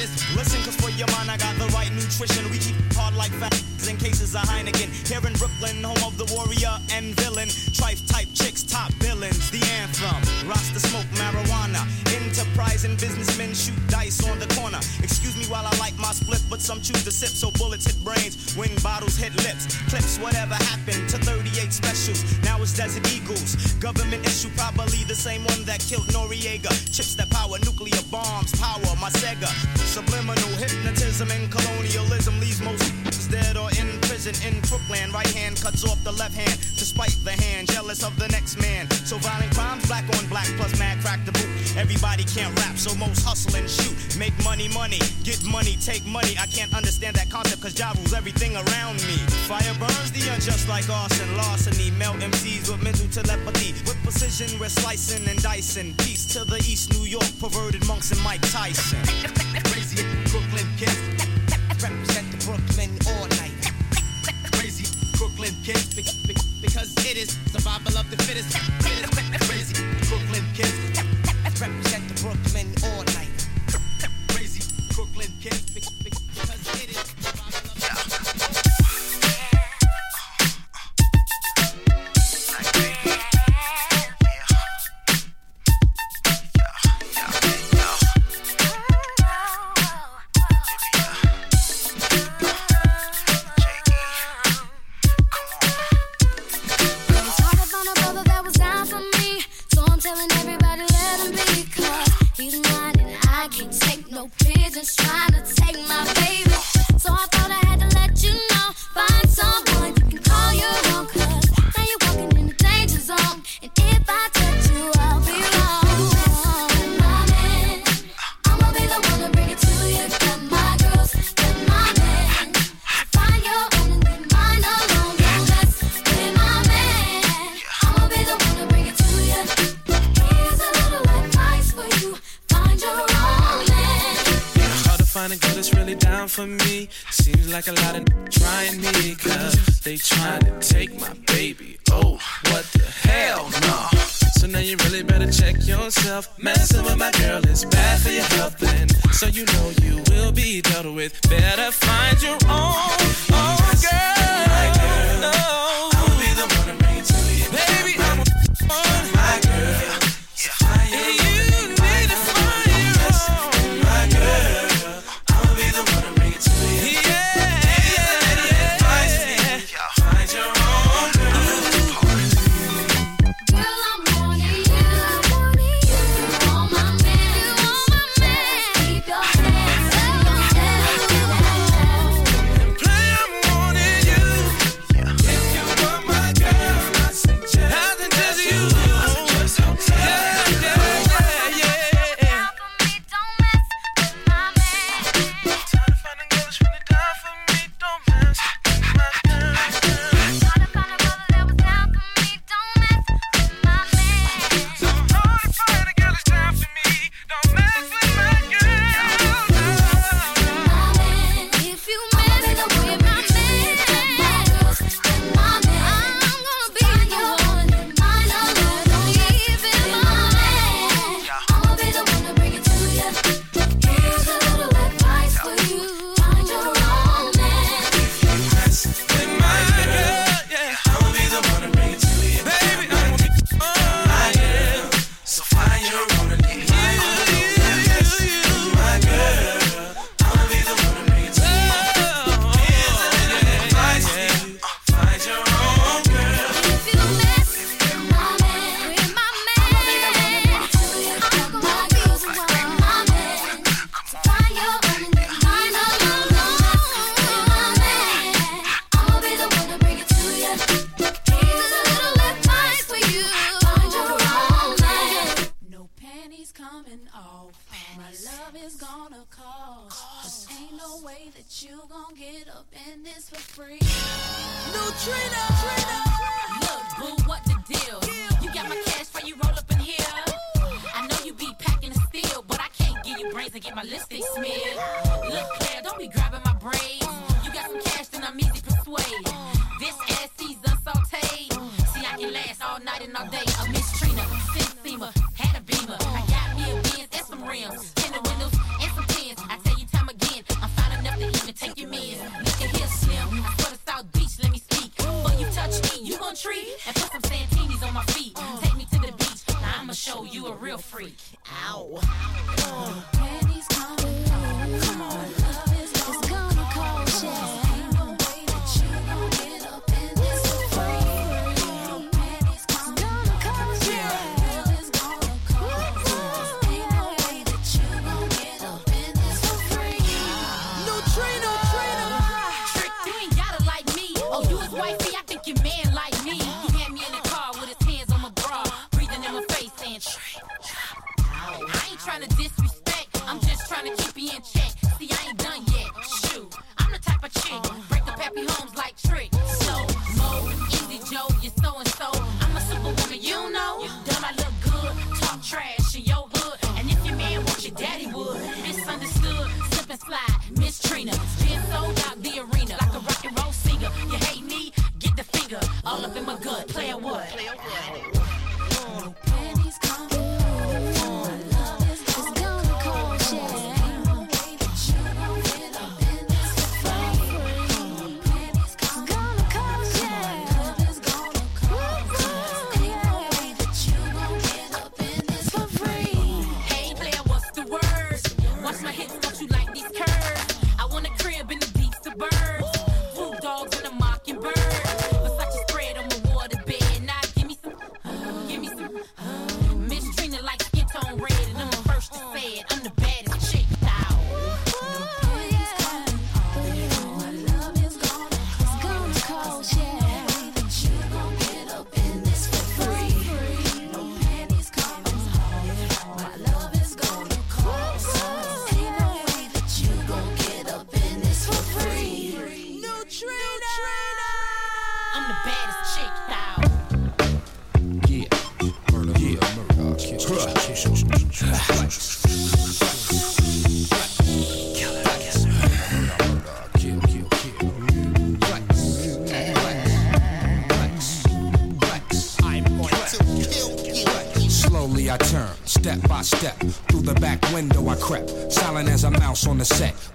[0.06, 0.36] this.
[0.36, 2.48] Listen, cause your mind, I got the right nutrition.
[2.50, 4.88] We keep hard like facts in cases of Heineken.
[5.06, 7.48] Here in Brooklyn, home of the warrior and villain.
[7.76, 10.48] Trife type chicks, top villains, the anthem.
[10.48, 11.84] Rasta smoke marijuana.
[12.16, 14.80] Enterprising businessmen shoot dice on the corner.
[15.02, 18.02] Excuse me while I like my split, but some choose to sip, so bullets hit
[18.02, 19.76] brains when bottles hit lips.
[19.92, 22.24] Clips, whatever happened to 38 specials.
[22.42, 23.54] Now it's Desert Eagles.
[23.84, 26.72] Government issue, probably the same one that killed Noriega.
[26.88, 29.50] Chips that power nuclear bombs, power my Sega.
[29.84, 32.86] Subliminal hypnosis Magnetism and colonialism leaves most
[33.28, 35.10] dead or in prison in Brooklyn.
[35.10, 37.66] Right hand cuts off the left hand to spite the hand.
[37.66, 38.88] Jealous of the next man.
[39.02, 41.50] So violent crimes, black on black, plus mad crack the boot.
[41.76, 43.96] Everybody can't rap, so most hustle and shoot.
[44.16, 46.38] Make money, money, get money, take money.
[46.38, 49.18] I can't understand that concept, cause Ja rules everything around me.
[49.50, 51.90] Fire burns the unjust like arson, larceny.
[51.98, 53.74] Melt MCs with mental telepathy.
[53.90, 55.94] With precision, we're slicing and dicing.
[55.98, 59.02] Peace to the East New York, perverted monks and Mike Tyson.
[65.66, 66.14] kids because,
[66.62, 68.85] because it is survival of the fittest.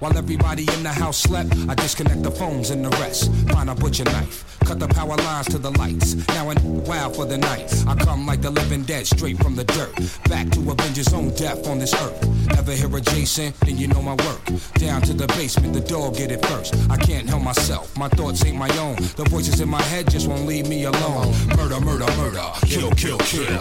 [0.02, 3.32] While everybody in the house slept, I disconnect the phones and the rest.
[3.50, 6.16] Find a butcher knife, cut the power lines to the lights.
[6.30, 7.72] Now and wild for the night.
[7.86, 9.94] I come like the living dead, straight from the dirt.
[10.28, 12.31] Back to avenge his own death on this earth.
[12.72, 13.54] Ever hear a Jason?
[13.66, 14.46] Then you know my work.
[14.76, 16.74] Down to the basement, the dog get it first.
[16.90, 18.96] I can't help myself, my thoughts ain't my own.
[18.96, 21.34] The voices in my head just won't leave me alone.
[21.58, 23.60] Murder, murder, murder, kill, kill, kill.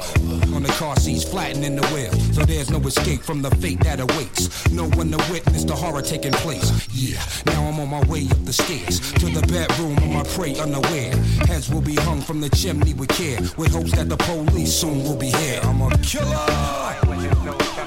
[0.55, 2.13] On the car seats, flattening the wheel.
[2.33, 4.71] So there's no escape from the fate that awaits.
[4.71, 6.71] No one to witness the horror taking place.
[6.93, 10.55] Yeah, now I'm on my way up the stairs to the bedroom of my prey
[10.55, 11.17] unaware.
[11.49, 15.03] Heads will be hung from the chimney with care, with hopes that the police soon
[15.03, 15.59] will be here.
[15.65, 15.91] I'm a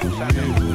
[0.03, 0.72] Yo,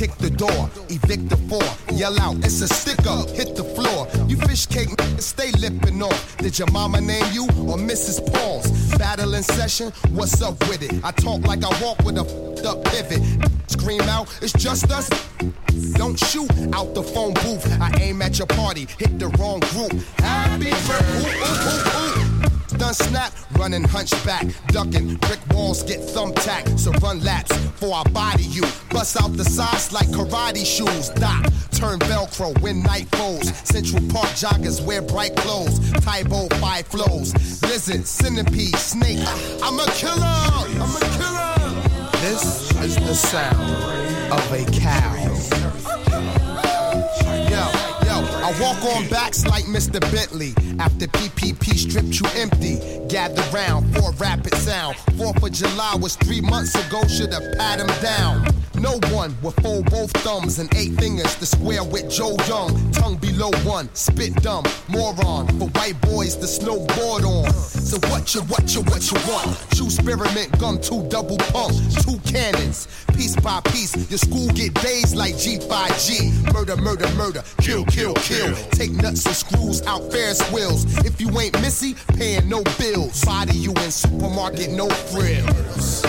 [0.00, 4.08] kick the door, evict the four, yell out, it's a sticker, hit the floor.
[4.28, 6.38] You fish cake, stay lipping off.
[6.38, 8.18] Did your mama name you or Mrs.
[8.32, 8.66] Paul's?
[8.96, 11.04] Battle in session, what's up with it?
[11.04, 13.20] I talk like I walk with a fed up pivot.
[13.66, 15.10] Scream out, it's just us.
[15.92, 17.66] Don't shoot out the phone booth.
[17.78, 19.92] I aim at your party, hit the wrong group.
[20.18, 22.49] Happy birthday,
[22.80, 25.16] Done snap, running hunchback, ducking.
[25.16, 28.62] Brick walls get thumbtacked, so run laps for I body you.
[28.88, 31.10] Bust out the sides like karate shoes.
[31.10, 33.54] Dot, turn Velcro when night falls.
[33.68, 35.78] Central Park joggers wear bright clothes.
[36.00, 37.34] Tybo five flows.
[37.64, 39.28] Lizard, centipede, snake.
[39.62, 40.24] I'm a killer.
[40.24, 42.10] I'm a killer.
[42.22, 46.09] This is the sound of a cow.
[48.50, 50.00] I walk on backs like Mr.
[50.12, 50.54] Bentley.
[50.80, 52.80] After PPP stripped you empty.
[53.08, 54.96] Gather round for rapid sound.
[55.16, 58.44] Fourth of July was three months ago, should've pat him down.
[58.74, 62.90] No one will fold both thumbs and eight fingers to square with Joe Young.
[62.92, 65.46] Tongue below one, spit dumb, moron.
[65.58, 67.52] For white boys to snowboard on.
[67.52, 69.58] So what you, what you, what you want?
[69.76, 72.88] True spearmint gum, two double pump, two cannons.
[73.14, 76.54] Piece by piece, your school get dazed like G5G.
[76.54, 78.39] Murder, murder, murder, kill, kill, kill.
[78.70, 80.84] Take nuts and screws out Ferris wheels.
[81.04, 83.22] If you ain't Missy, paying no bills.
[83.24, 86.02] Body you in supermarket, no frills.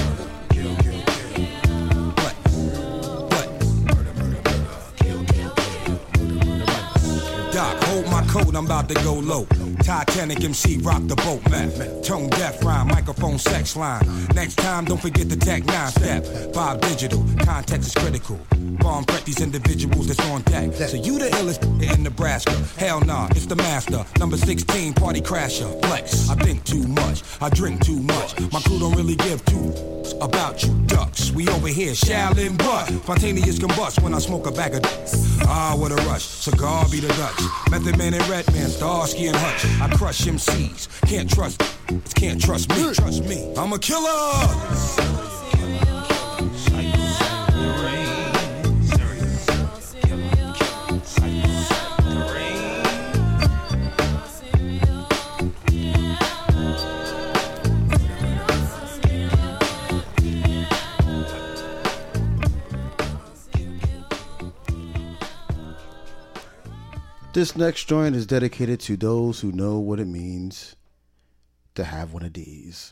[7.51, 9.45] Doc, hold my coat, I'm about to go low.
[9.83, 11.69] Titanic MC, rock the boat, man.
[12.03, 14.03] Tone deaf rhyme, microphone sex line.
[14.35, 16.25] Next time, don't forget the tech nine step.
[16.53, 18.39] Five digital, context is critical.
[18.79, 20.73] Bomb prep these individuals that's on deck.
[20.73, 21.63] So you the illest
[21.95, 22.55] in Nebraska?
[22.77, 24.05] Hell nah, it's the master.
[24.19, 25.69] Number 16, party crasher.
[25.85, 26.29] Flex.
[26.29, 28.39] I think too much, I drink too much.
[28.51, 29.73] My crew don't really give two
[30.21, 31.31] about you ducks.
[31.31, 32.87] We over here, Shaolin what?
[33.03, 34.81] Spontaneous combust when I smoke a bag of
[35.47, 36.23] Ah, what a rush.
[36.23, 37.41] Cigar be the Dutch.
[37.71, 39.65] Method Man and Redman, Starsky and Hutch.
[39.79, 40.87] I crush MCs.
[41.07, 41.61] Can't trust,
[42.15, 42.93] can't trust me.
[42.93, 43.53] Trust me.
[43.57, 45.30] I'm a killer.
[67.33, 70.75] This next joint is dedicated to those who know what it means
[71.75, 72.91] to have one of these.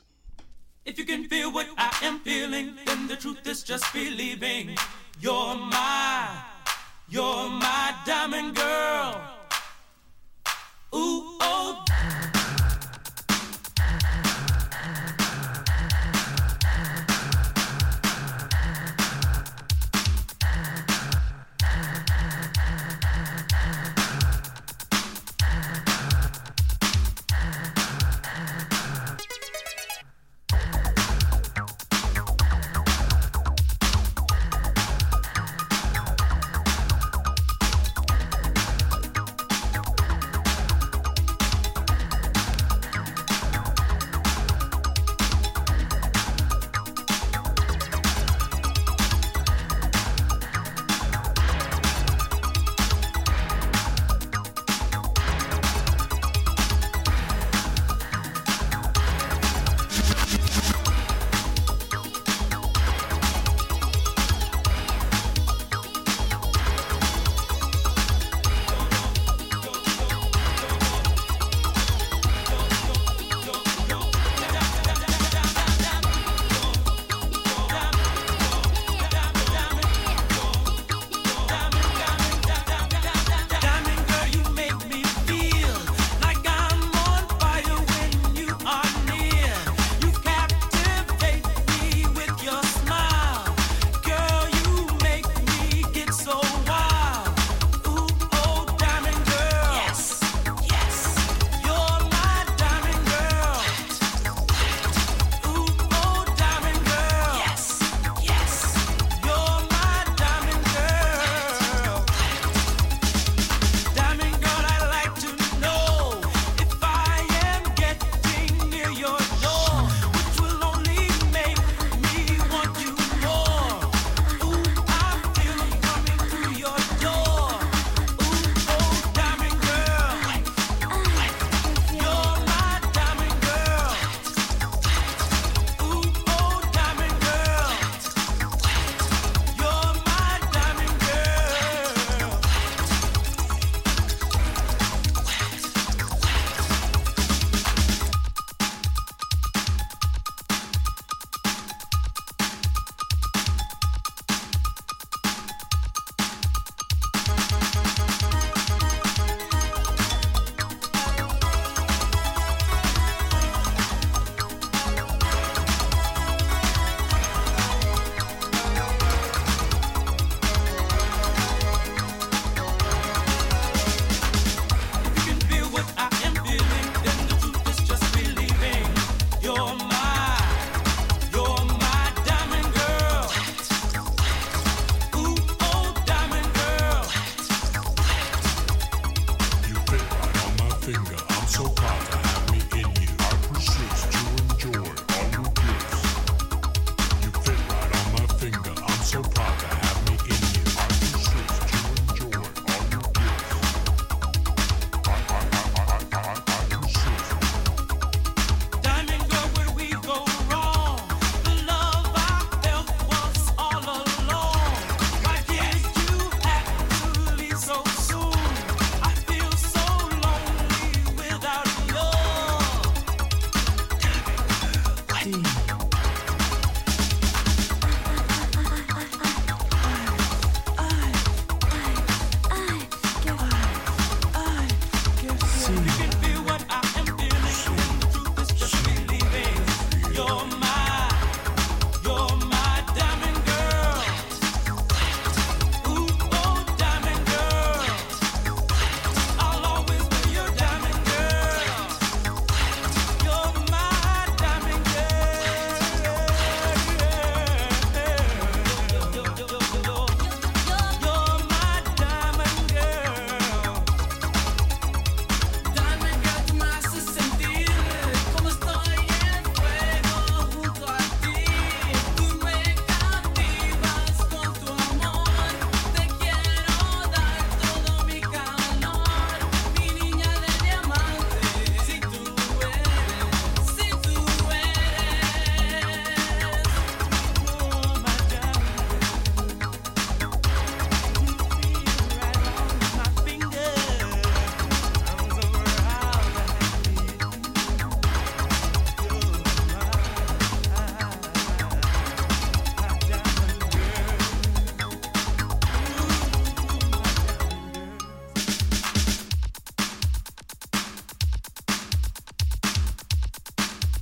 [0.85, 4.77] If you can feel what I am feeling, then the truth is just believing.
[5.19, 6.41] You're my,
[7.09, 9.21] you're my diamond girl.
[10.95, 12.38] Ooh, oh.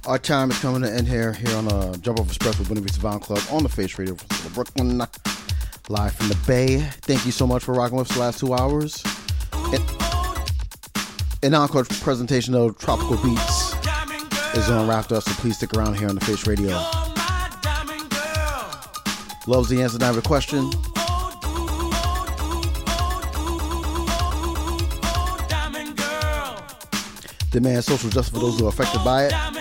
[0.08, 3.22] Our time is coming to end here, here on uh, Jumpoff Express with Vista Sound
[3.22, 5.00] Club on the Face Radio from Brooklyn,
[5.90, 6.80] live from the Bay.
[7.02, 9.04] Thank you so much for rocking with us the last two hours.
[9.74, 9.84] And,
[11.44, 13.74] an encore presentation of Tropical Beats
[14.56, 16.70] is on Raptor, so please stick around here on the Face Radio.
[19.46, 20.72] Loves the answer to every question.
[27.52, 29.57] Demand social justice for those who are affected by it.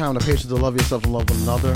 [0.00, 1.74] Time and the patience to love yourself and love one another.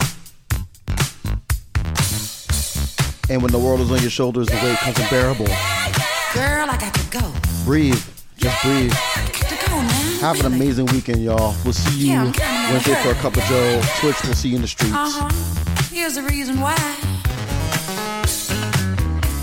[3.28, 5.44] And when the world is on your shoulders, the weight becomes unbearable.
[5.44, 7.32] Girl, I got to go.
[7.64, 8.02] Breathe.
[8.38, 8.90] Just breathe.
[8.90, 9.76] Go.
[10.20, 11.54] Have an amazing weekend, y'all.
[11.64, 13.82] We'll see you Yeah, Wednesday for a cup of Joe.
[13.98, 14.94] Twitch, we'll see you in the streets.
[14.94, 15.84] Uh huh.
[15.92, 16.76] Here's the reason why.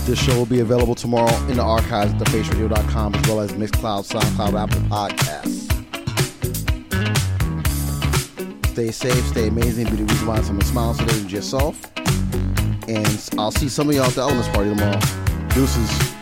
[0.06, 4.10] This show will be available tomorrow in the archives at thefaceradio.com as well as Mixcloud,
[4.10, 5.71] SoundCloud, Apple Podcasts.
[8.72, 11.78] Stay safe, stay amazing, be the reason why someone smiles today is yourself.
[12.88, 14.98] And I'll see some of y'all at the Elements Party tomorrow.
[15.50, 16.21] Deuces.